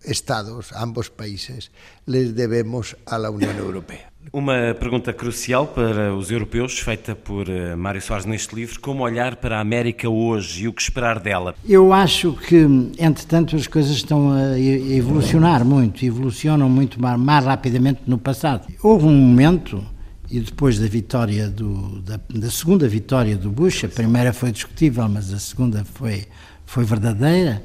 [0.05, 1.71] estados, ambos países,
[2.07, 4.13] les debemos a la Unión Europea.
[4.33, 9.37] Uma pergunta crucial para os europeus, feita por uh, Mário Soares neste livro: como olhar
[9.37, 11.55] para a América hoje e o que esperar dela?
[11.67, 12.57] Eu acho que,
[12.99, 18.69] entretanto, as coisas estão a evolucionar muito, evolucionam muito mais, rapidamente no passado.
[18.83, 19.83] Houve um momento,
[20.31, 25.09] e depois da vitória do, da, da, segunda vitória do Bush, a primeira foi discutível,
[25.09, 26.27] mas a segunda foi,
[26.67, 27.63] foi verdadeira.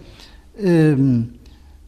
[0.57, 1.27] Um,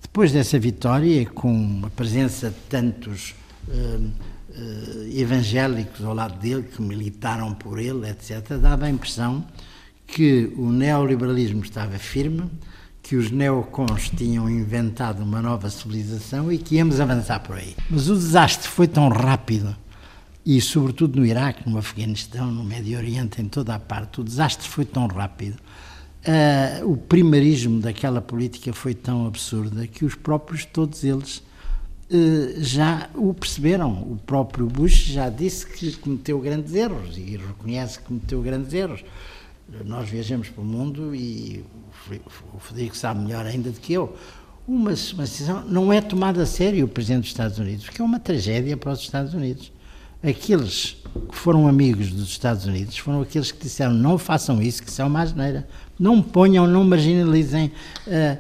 [0.01, 3.33] depois dessa vitória, com a presença de tantos.
[3.69, 4.34] Um, uh,
[5.13, 9.45] evangélicos ao lado dele, que militaram por ele, etc., dava a impressão
[10.07, 12.49] que o neoliberalismo estava firme,
[13.01, 17.75] que os neocons tinham inventado uma nova civilização e que íamos avançar por aí.
[17.89, 19.75] Mas o desastre foi tão rápido,
[20.45, 24.67] e sobretudo no Iraque, no Afeganistão, no Médio Oriente, em toda a parte, o desastre
[24.67, 25.57] foi tão rápido.
[26.27, 31.44] Uh, o primarismo daquela política foi tão absurda que os próprios, todos eles, eh,
[32.57, 33.91] já o perceberam.
[33.91, 39.03] O próprio Bush já disse que cometeu grandes erros e reconhece que cometeu grandes erros.
[39.85, 41.63] Nós viajamos pelo mundo e
[42.53, 44.15] o Federico sabe melhor ainda do que eu.
[44.67, 48.05] Uma, uma decisão não é tomada a sério o Presidente dos Estados Unidos, porque é
[48.05, 49.71] uma tragédia para os Estados Unidos.
[50.23, 50.97] Aqueles
[51.29, 55.01] que foram amigos dos Estados Unidos foram aqueles que disseram não façam isso, que isso
[55.01, 55.67] é uma asneira.
[55.99, 57.67] Não ponham, não marginalizem.
[57.67, 57.71] Uh,
[58.07, 58.39] eh,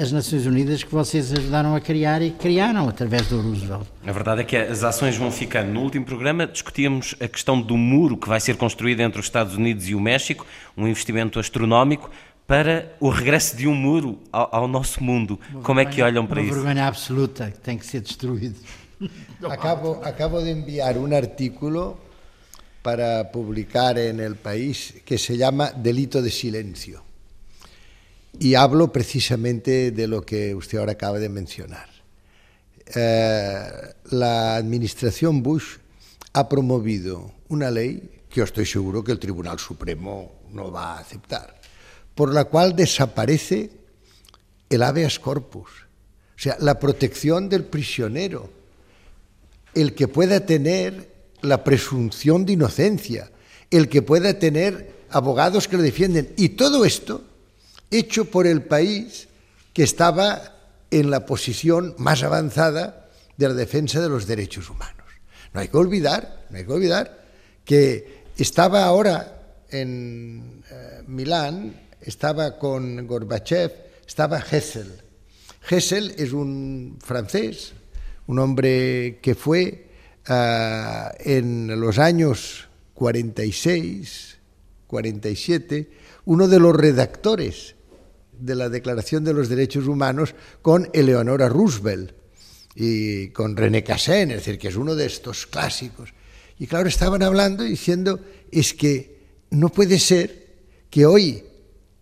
[0.00, 3.86] as Nações Unidas que vocês ajudaram a criar e criaram através do Roosevelt.
[4.06, 5.70] A verdade é que as ações vão ficando.
[5.70, 9.54] No último programa discutíamos a questão do muro que vai ser construído entre os Estados
[9.54, 10.46] Unidos e o México,
[10.76, 12.10] um investimento astronómico
[12.46, 15.38] para o regresso de um muro ao, ao nosso mundo.
[15.52, 16.54] Uma Como vergonha, é que olham para uma isso?
[16.54, 18.56] Uma vergonha absoluta que tem que ser destruído.
[19.48, 21.96] Acabo, acabo de enviar um artículo
[22.82, 27.09] para publicar en el país que se llama Delito de Silencio.
[28.38, 31.88] Y hablo precisamente de lo que usted ahora acaba de mencionar.
[32.94, 33.70] Eh,
[34.10, 35.76] la administración Bush
[36.32, 41.00] ha promovido una ley que yo estoy seguro que el Tribunal Supremo no va a
[41.00, 41.60] aceptar,
[42.14, 43.70] por la cual desaparece
[44.68, 48.50] el habeas corpus, o sea, la protección del prisionero,
[49.74, 51.12] el que pueda tener
[51.42, 53.30] la presunción de inocencia,
[53.70, 56.32] el que pueda tener abogados que lo defienden.
[56.36, 57.24] Y todo esto
[57.90, 59.28] hecho por el país
[59.72, 60.56] que estaba
[60.90, 65.06] en la posición más avanzada de la defensa de los derechos humanos.
[65.52, 67.24] No hay que olvidar, no hay que olvidar
[67.64, 73.72] que estaba ahora en eh, Milán, estaba con Gorbachev,
[74.06, 75.02] estaba Hessel.
[75.68, 77.72] Hessel es un francés,
[78.26, 79.86] un hombre que fue
[80.28, 84.38] uh, en los años 46,
[84.86, 85.90] 47,
[86.24, 87.74] uno de los redactores
[88.40, 92.12] de la Declaración de los Derechos Humanos con Eleonora Roosevelt
[92.74, 96.10] y con René Cassin, es decir, que es uno de estos clásicos.
[96.58, 98.20] Y claro, estaban hablando diciendo,
[98.50, 99.18] es que
[99.50, 100.48] no puede ser
[100.88, 101.42] que hoy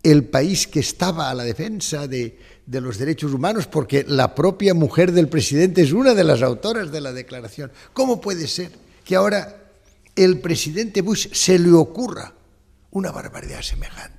[0.03, 4.73] el país que estaba a la defensa de, de, los derechos humanos, porque la propia
[4.73, 8.71] mujer del presidente es una de las autoras de la declaración, ¿cómo puede ser
[9.03, 9.71] que ahora
[10.15, 12.33] el presidente Bush se le ocurra
[12.91, 14.18] una barbaridad semejante?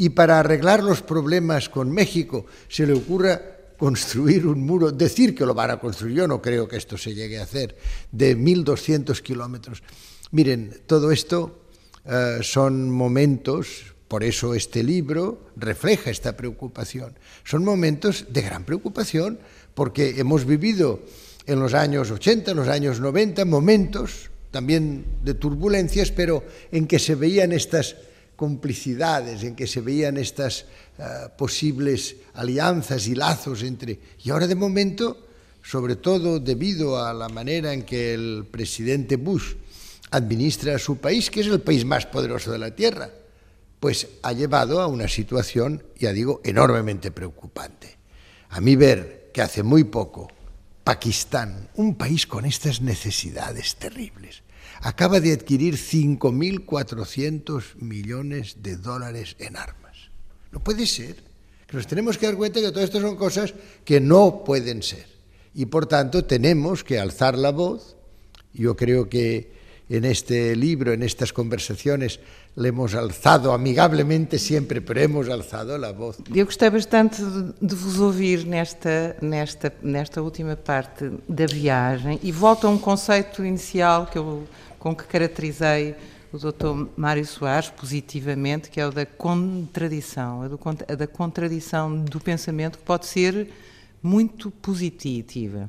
[0.00, 3.38] Y para arreglar los problemas con México se le ocurra
[3.76, 7.12] construir un muro, decir que lo van a construir, yo no creo que esto se
[7.12, 7.76] llegue a hacer,
[8.10, 9.82] de 1.200 kilómetros.
[10.30, 11.66] Miren, todo esto
[12.06, 19.38] uh, son momentos, por eso este libro refleja esta preocupación, son momentos de gran preocupación,
[19.74, 21.02] porque hemos vivido
[21.44, 26.42] en los años 80, en los años 90, momentos también de turbulencias, pero
[26.72, 27.96] en que se veían estas
[28.40, 30.64] complicidades, en que se veían estas
[30.96, 34.00] uh, posibles alianzas y lazos entre...
[34.24, 35.28] Y ahora de momento,
[35.60, 39.56] sobre todo debido a la manera en que el presidente Bush
[40.12, 43.10] administra su país, que es el país más poderoso de la Tierra,
[43.78, 47.98] pues ha llevado a una situación, ya digo, enormemente preocupante.
[48.48, 50.32] A mí ver que hace muy poco
[50.82, 54.42] Pakistán, un país con estas necesidades terribles,
[54.80, 60.10] acaba de adquirir 5.400 millones de dólares en armas.
[60.52, 61.16] No puede ser.
[61.72, 63.54] Nos tenemos que dar cuenta que todo esto son cosas
[63.84, 65.06] que no pueden ser.
[65.54, 67.96] Y por tanto tenemos que alzar la voz.
[68.52, 69.52] Yo creo que
[69.88, 72.20] en este libro, en estas conversaciones,
[72.56, 76.18] le hemos alzado amigablemente sempre, pero hemos alzado a voz.
[76.34, 77.22] Eu gostei bastante
[77.60, 83.44] de vos ouvir nesta, nesta, nesta última parte da viagem e volto a um conceito
[83.44, 84.46] inicial que eu
[84.80, 85.94] com que caracterizei
[86.32, 86.88] o Dr.
[86.96, 92.78] Mário Soares positivamente, que é o da contradição, a, do, a da contradição do pensamento
[92.78, 93.48] que pode ser
[94.02, 95.68] muito positiva.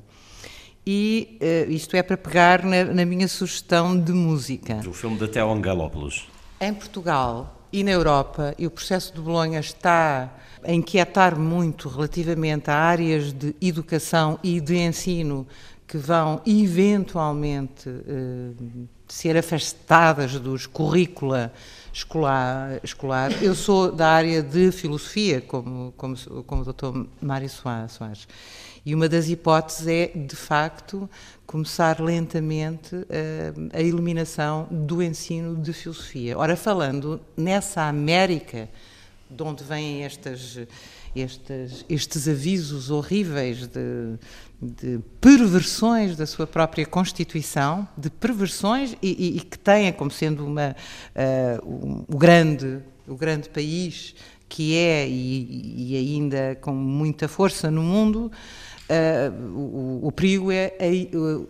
[0.87, 4.79] E uh, isto é para pegar na, na, minha sugestão de música.
[4.87, 6.30] O filme de Theo Angelopoulos.
[6.63, 10.31] Em Portugal e na Europa, e o processo de Bolonha está
[10.63, 15.47] a inquietar muito relativamente a áreas de educação e de ensino
[15.87, 21.51] que vão eventualmente uh, ser afastadas dos currícula
[21.91, 23.31] escolar, escolar.
[23.41, 27.07] Eu sou da área de filosofia, como, como, como o Dr.
[27.19, 28.27] Mário Soares.
[28.85, 31.09] E uma das hipóteses é, de facto,
[31.51, 36.37] começar lentamente a, a eliminação do ensino de filosofia.
[36.37, 38.69] Ora, falando nessa América,
[39.29, 40.57] de onde vêm estas,
[41.13, 44.17] estes, estes avisos horríveis de,
[44.61, 50.45] de perversões da sua própria Constituição, de perversões e, e, e que tenha como sendo
[50.45, 50.73] uma,
[51.13, 54.15] uh, o, o, grande, o grande país
[54.47, 58.29] que é e, e ainda com muita força no mundo,
[58.91, 61.47] uh, o, o, perigo é, é o,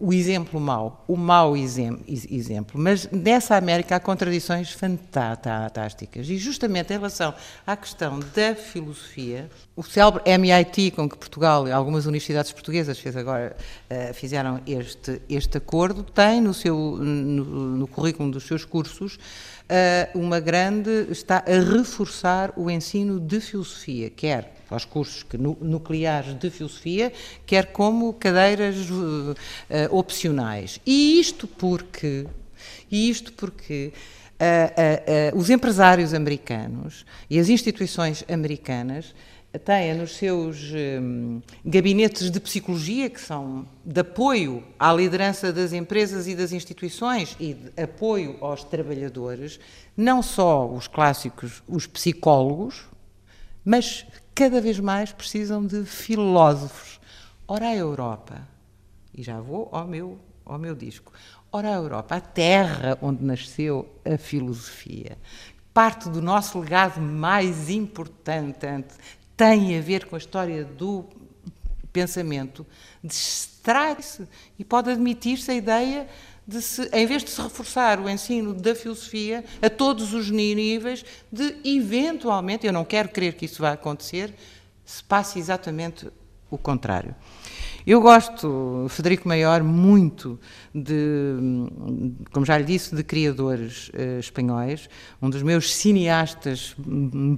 [0.00, 2.80] o, exemplo mau, o mau exemplo.
[2.80, 6.28] Mas nessa América há contradições fantásticas.
[6.28, 7.34] E justamente em relação
[7.66, 13.16] à questão da filosofia, o célebre MIT com que Portugal e algumas universidades portuguesas fez
[13.16, 13.56] agora,
[13.90, 17.44] uh, fizeram este, este acordo, tem no, seu, no,
[17.76, 21.06] no currículo dos seus cursos uh, uma grande.
[21.10, 25.24] está a reforçar o ensino de filosofia, quer aos cursos
[25.60, 27.12] nucleares de filosofia,
[27.46, 29.34] quer como cadeiras uh,
[29.90, 30.80] opcionais.
[30.86, 32.26] E isto porque,
[32.90, 33.92] e isto porque
[34.40, 39.14] uh, uh, os empresários americanos e as instituições americanas
[39.64, 46.26] têm nos seus um, gabinetes de psicologia, que são de apoio à liderança das empresas
[46.28, 49.58] e das instituições e de apoio aos trabalhadores,
[49.96, 52.84] não só os clássicos, os psicólogos,
[53.64, 54.06] mas
[54.38, 57.00] cada vez mais precisam de filósofos.
[57.48, 58.40] Ora, a Europa,
[59.12, 60.16] e já vou ao meu,
[60.46, 61.12] ao meu disco,
[61.50, 65.18] ora, a Europa, a terra onde nasceu a filosofia,
[65.74, 68.64] parte do nosso legado mais importante
[69.36, 71.04] tem a ver com a história do
[71.92, 72.64] pensamento,
[73.02, 74.24] distrai-se
[74.56, 76.08] e pode admitir-se a ideia
[76.48, 81.04] de se, em vez de se reforçar o ensino da filosofia a todos os níveis,
[81.30, 84.34] de eventualmente, eu não quero crer que isso vá acontecer,
[84.82, 86.08] se passe exatamente
[86.50, 87.14] o contrário.
[87.86, 90.40] Eu gosto, Federico Maior, muito
[90.74, 91.36] de,
[92.32, 94.88] como já lhe disse, de criadores uh, espanhóis.
[95.20, 96.74] Um dos meus cineastas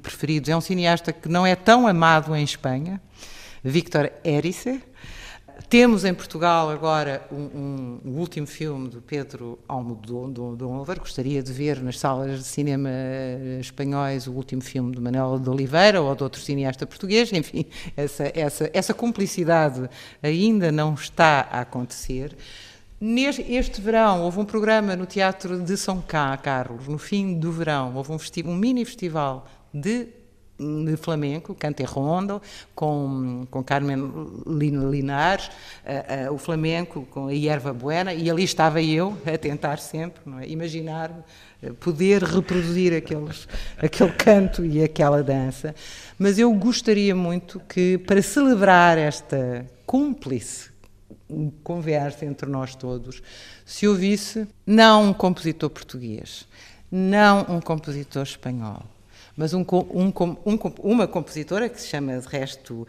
[0.03, 3.01] preferidos é um cineasta que não é tão amado em Espanha,
[3.65, 4.81] Victor Erice.
[5.69, 10.99] Temos em Portugal agora um, um, o último filme de Pedro Almodóvar.
[10.99, 12.91] Gostaria de ver nas salas de cinema
[13.61, 17.31] espanhóis o último filme de Manuel de Oliveira ou de outro cineasta português.
[17.35, 19.89] Enfim, essa, essa, essa cumplicidade
[20.23, 22.37] ainda não está a acontecer.
[23.49, 28.13] Este verão houve um programa no Teatro de São Carlos, no fim do verão, houve
[28.13, 28.19] um,
[28.51, 30.20] um mini festival de
[30.85, 32.41] de flamenco, Cante Rondo,
[32.75, 34.13] com, com Carmen
[34.47, 39.79] Linares, uh, uh, o flamenco com a Erva Buena, e ali estava eu a tentar
[39.79, 40.49] sempre, é?
[40.49, 41.11] imaginar
[41.63, 43.49] eh, poder reproduzir aqueles,
[43.79, 45.75] aquele canto e aquela dança.
[46.19, 50.71] Mas eu gostaria muito que, para celebrar esta cúmplice
[51.63, 53.23] conversa entre nós todos,
[53.65, 56.47] se ouvisse não um compositor português,
[56.91, 58.83] não um compositor espanhol,
[59.41, 60.13] mas um, um,
[60.45, 62.87] um, uma compositora que se chama, de resto, uh,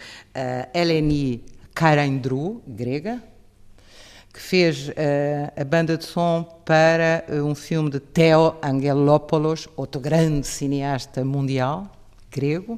[0.77, 3.23] Eleni Karaindrou, grega,
[4.33, 4.91] que fez uh,
[5.55, 11.89] a banda de som para uh, um filme de Theo Angelopoulos, outro grande cineasta mundial,
[12.29, 12.77] grego,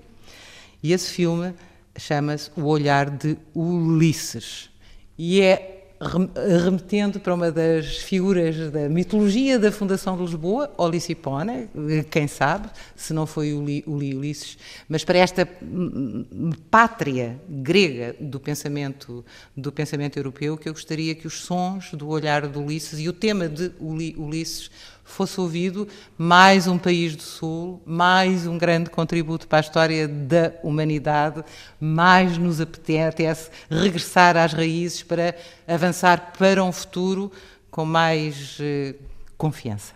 [0.84, 1.56] e esse filme
[1.98, 4.70] chama-se O Olhar de Ulisses.
[5.18, 11.68] E é remetendo para uma das figuras da mitologia da Fundação de Lisboa, Olicipona,
[12.10, 15.48] quem sabe, se não foi o Ulisses, mas para esta
[16.70, 19.26] pátria grega do pensamento,
[19.56, 23.14] do pensamento europeu, que eu gostaria que os sons do olhar de Ulisses e o
[23.14, 24.70] tema de Ulisses
[25.04, 25.88] fosse ouvido
[26.18, 31.44] mais um país do Sul, mais um grande contributo para a história da humanidade,
[31.80, 35.36] mais nos apetece regressar às raízes para
[35.68, 37.32] avançar para um futuro
[37.70, 38.96] com mais eh,
[39.38, 39.94] confiança.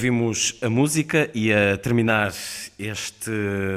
[0.00, 2.32] Ouvimos a música e a terminar
[2.78, 3.30] este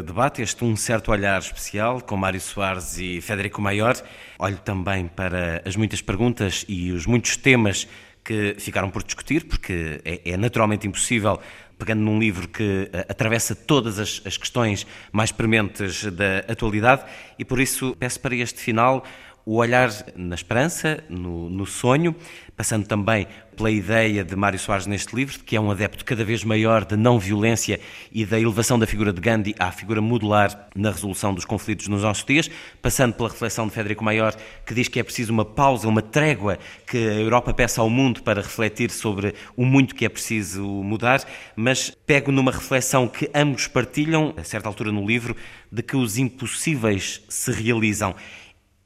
[0.05, 4.01] debate, este um certo olhar especial com Mário Soares e Federico Maior.
[4.39, 7.89] Olho também para as muitas perguntas e os muitos temas
[8.23, 11.41] que ficaram por discutir, porque é, é naturalmente impossível,
[11.77, 17.03] pegando num livro que eh, atravessa todas as, as questões mais prementes da atualidade,
[17.37, 19.03] e por isso peço para este final
[19.45, 22.15] o olhar na esperança, no, no, sonho,
[22.55, 23.27] passando também
[23.57, 26.95] pela ideia de Mário Soares neste livro, que é um adepto cada vez maior da
[26.95, 27.79] não violência
[28.11, 32.03] e da elevação da figura de Gandhi à figura modular na resolução dos conflitos nos
[32.03, 32.49] nossos dias,
[32.81, 34.33] passando pela reflexão de Federico Maior,
[34.65, 38.23] que diz que é preciso uma pausa, uma trégua que a Europa peça ao mundo
[38.23, 41.21] para refletir sobre o muito que é preciso mudar,
[41.55, 45.35] mas pego numa reflexão que ambos partilham, a certa altura no livro,
[45.71, 48.15] de que os impossíveis se realizam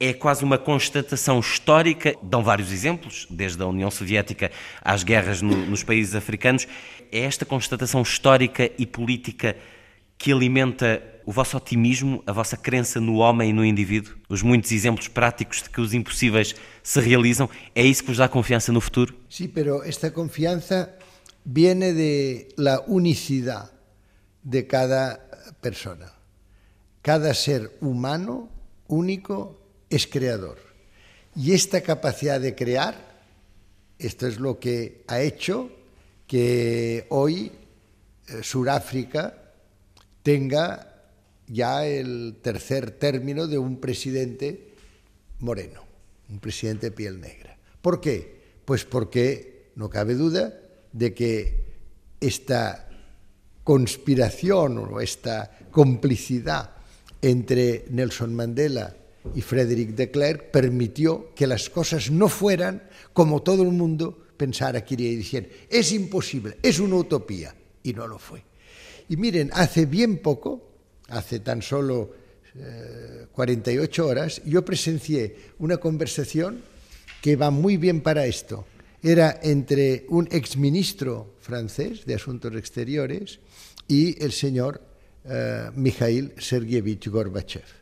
[0.00, 5.56] é quase uma constatação histórica, dão vários exemplos, desde a União Soviética às guerras no,
[5.66, 6.68] nos países africanos.
[7.10, 9.56] É esta constatação histórica e política
[10.16, 14.14] que alimenta o vosso otimismo, a vossa crença no homem e no indivíduo?
[14.28, 18.28] Os muitos exemplos práticos de que os impossíveis se realizam, é isso que vos dá
[18.28, 19.14] confiança no futuro?
[19.28, 20.96] Sim, pero esta confiança
[21.44, 23.70] viene de la unicidade
[24.42, 25.20] de cada
[25.60, 26.12] persona.
[27.02, 28.48] Cada ser humano
[28.88, 30.58] único es creador.
[31.34, 33.22] Y esta capacidad de crear,
[33.98, 35.70] esto es lo que ha hecho
[36.26, 37.52] que hoy
[38.28, 39.52] eh, Sudáfrica
[40.22, 41.04] tenga
[41.46, 44.74] ya el tercer término de un presidente
[45.38, 45.84] moreno,
[46.28, 47.56] un presidente de piel negra.
[47.80, 48.38] ¿Por qué?
[48.64, 50.52] Pues porque no cabe duda
[50.92, 51.64] de que
[52.20, 52.88] esta
[53.64, 56.72] conspiración o esta complicidad
[57.22, 58.94] entre Nelson Mandela
[59.34, 64.84] y Frederick de Klerk permitió que las cosas no fueran como todo el mundo pensara
[64.84, 68.42] que iría y decir, es imposible, es una utopía, y no lo fue.
[69.08, 70.70] Y miren, hace bien poco,
[71.08, 72.12] hace tan solo
[72.54, 76.62] eh, 48 horas, yo presencié una conversación
[77.20, 78.64] que va muy bien para esto.
[79.02, 83.38] Era entre un exministro francés de Asuntos Exteriores
[83.86, 84.82] y el señor
[85.24, 87.77] eh, Mikhail Sergeyevich Gorbachev.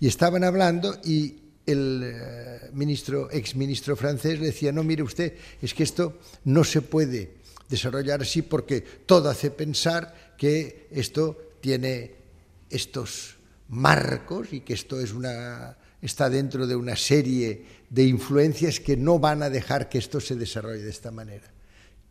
[0.00, 1.36] Y estaban hablando y
[1.66, 6.82] el eh, ministro, exministro francés le decía, no, mire usted, es que esto no se
[6.82, 7.34] puede
[7.68, 12.14] desarrollar así porque todo hace pensar que esto tiene
[12.70, 13.36] estos
[13.68, 19.18] marcos y que esto es una, está dentro de una serie de influencias que no
[19.18, 21.50] van a dejar que esto se desarrolle de esta manera.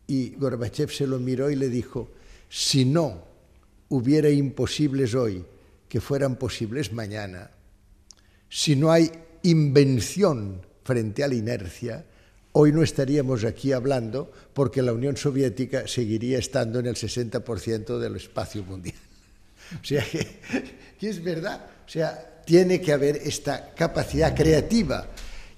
[0.06, 2.10] Y Gorbachev se lo miró y le dijo,
[2.48, 3.24] si no
[3.88, 5.44] hubiera imposibles hoy
[5.88, 7.50] que fueran posibles mañana,
[8.48, 9.10] si no hay
[9.42, 12.04] invención frente a la inercia,
[12.52, 18.16] hoy no estaríamos aquí hablando porque la Unión Soviética seguiría estando en el 60% del
[18.16, 18.96] espacio mundial.
[19.82, 20.38] O sea que,
[21.00, 25.08] que, es verdad, o sea, tiene que haber esta capacidad creativa.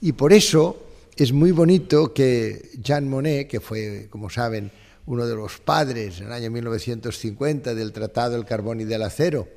[0.01, 4.71] Y por eso es muy bonito que Jean Monnet, que fue, como saben,
[5.07, 9.49] uno de los padres en el año 1950 del Tratado del Carbón y del Acero,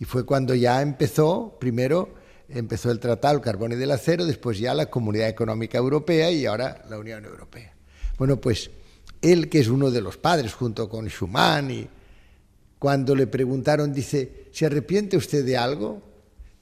[0.00, 2.14] y fue cuando ya empezó, primero,
[2.48, 6.46] empezó el Tratado del Carbón y del Acero, después ya la Comunidad Económica Europea y
[6.46, 7.74] ahora la Unión Europea.
[8.16, 8.70] Bueno, pues
[9.20, 11.88] él, que es uno de los padres, junto con Schumann, y
[12.78, 16.02] cuando le preguntaron, dice, ¿se arrepiente usted de algo?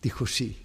[0.03, 0.57] Dijo, sí,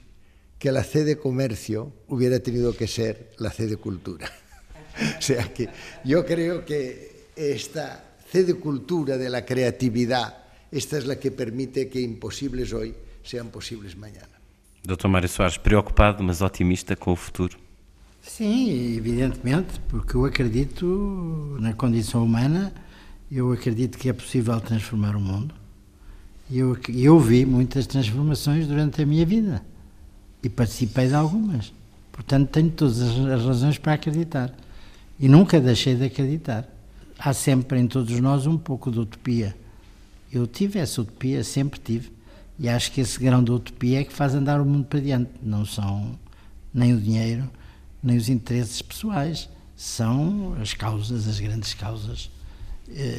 [0.58, 4.32] que la C de comercio hubiera tenido que ser la C de cultura.
[5.18, 5.70] o sea que
[6.04, 11.90] yo creo que esta C de cultura, de la creatividad, esta es la que permite
[11.90, 14.31] que imposibles hoy sean posibles mañana.
[14.84, 17.58] Doutor Mário Soares, preocupado, mas otimista com o futuro?
[18.20, 22.74] Sim, evidentemente, porque eu acredito na condição humana,
[23.32, 25.54] eu acredito que é possível transformar o mundo.
[26.50, 29.64] Eu, eu vi muitas transformações durante a minha vida
[30.44, 31.72] e participei de algumas.
[32.12, 34.52] Portanto, tenho todas as razões para acreditar.
[35.20, 36.68] E nunca deixei de acreditar.
[37.18, 39.56] Há sempre em todos nós um pouco de utopia.
[40.32, 42.12] Eu tive essa utopia, sempre tive.
[42.62, 45.32] E acho que esse grão de utopia é que faz andar o mundo para diante.
[45.42, 46.12] Não são
[46.72, 47.50] nem o dinheiro,
[48.04, 49.50] nem os interesses pessoais.
[49.76, 52.30] São as causas, as grandes causas.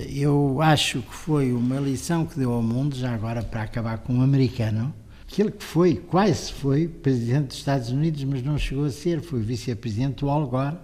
[0.08, 4.14] Eu acho que foi uma lição que deu ao mundo, já agora para acabar com
[4.14, 4.94] um americano,
[5.28, 9.40] aquele que foi, quase foi, presidente dos Estados Unidos, mas não chegou a ser, foi
[9.40, 10.76] vice-presidente do Al Gore,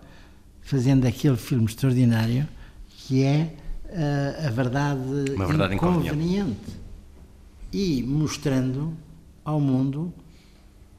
[0.62, 2.48] fazendo aquele filme extraordinário
[2.88, 3.52] que é
[3.84, 6.87] uh, a verdade, Uma verdade inconveniente
[7.72, 8.96] e mostrando
[9.44, 10.12] ao mundo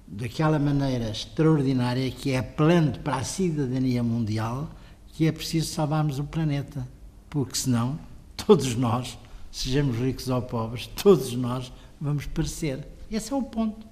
[0.07, 4.69] daquela maneira extraordinária que é apelando para a cidadania mundial
[5.07, 6.87] que é preciso salvarmos o planeta,
[7.29, 7.99] porque senão
[8.37, 9.17] todos nós,
[9.51, 12.87] sejamos ricos ou pobres, todos nós vamos perecer.
[13.11, 13.85] Esse é o ponto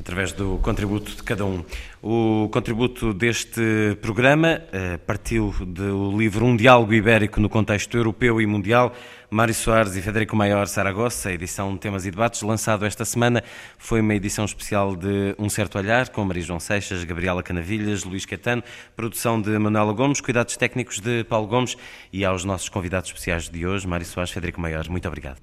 [0.00, 1.64] através do contributo de cada um.
[2.02, 8.46] O contributo deste programa eh, partiu do livro Um Diálogo Ibérico no Contexto Europeu e
[8.46, 8.94] Mundial.
[9.30, 13.44] Mário Soares e Federico Maior Saragossa, edição Temas e Debates, lançado esta semana.
[13.76, 18.24] Foi uma edição especial de Um Certo Olhar, com Maria João Seixas, Gabriela Canavilhas, Luís
[18.24, 18.62] Caetano,
[18.96, 21.76] produção de Manuela Gomes, cuidados técnicos de Paulo Gomes
[22.10, 24.88] e aos nossos convidados especiais de hoje, Mário Soares, Federico Maior.
[24.88, 25.40] Muito obrigado.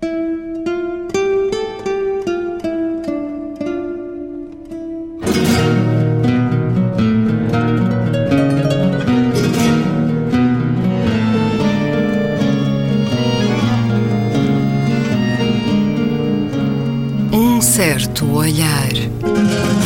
[17.98, 19.85] Certo olhar.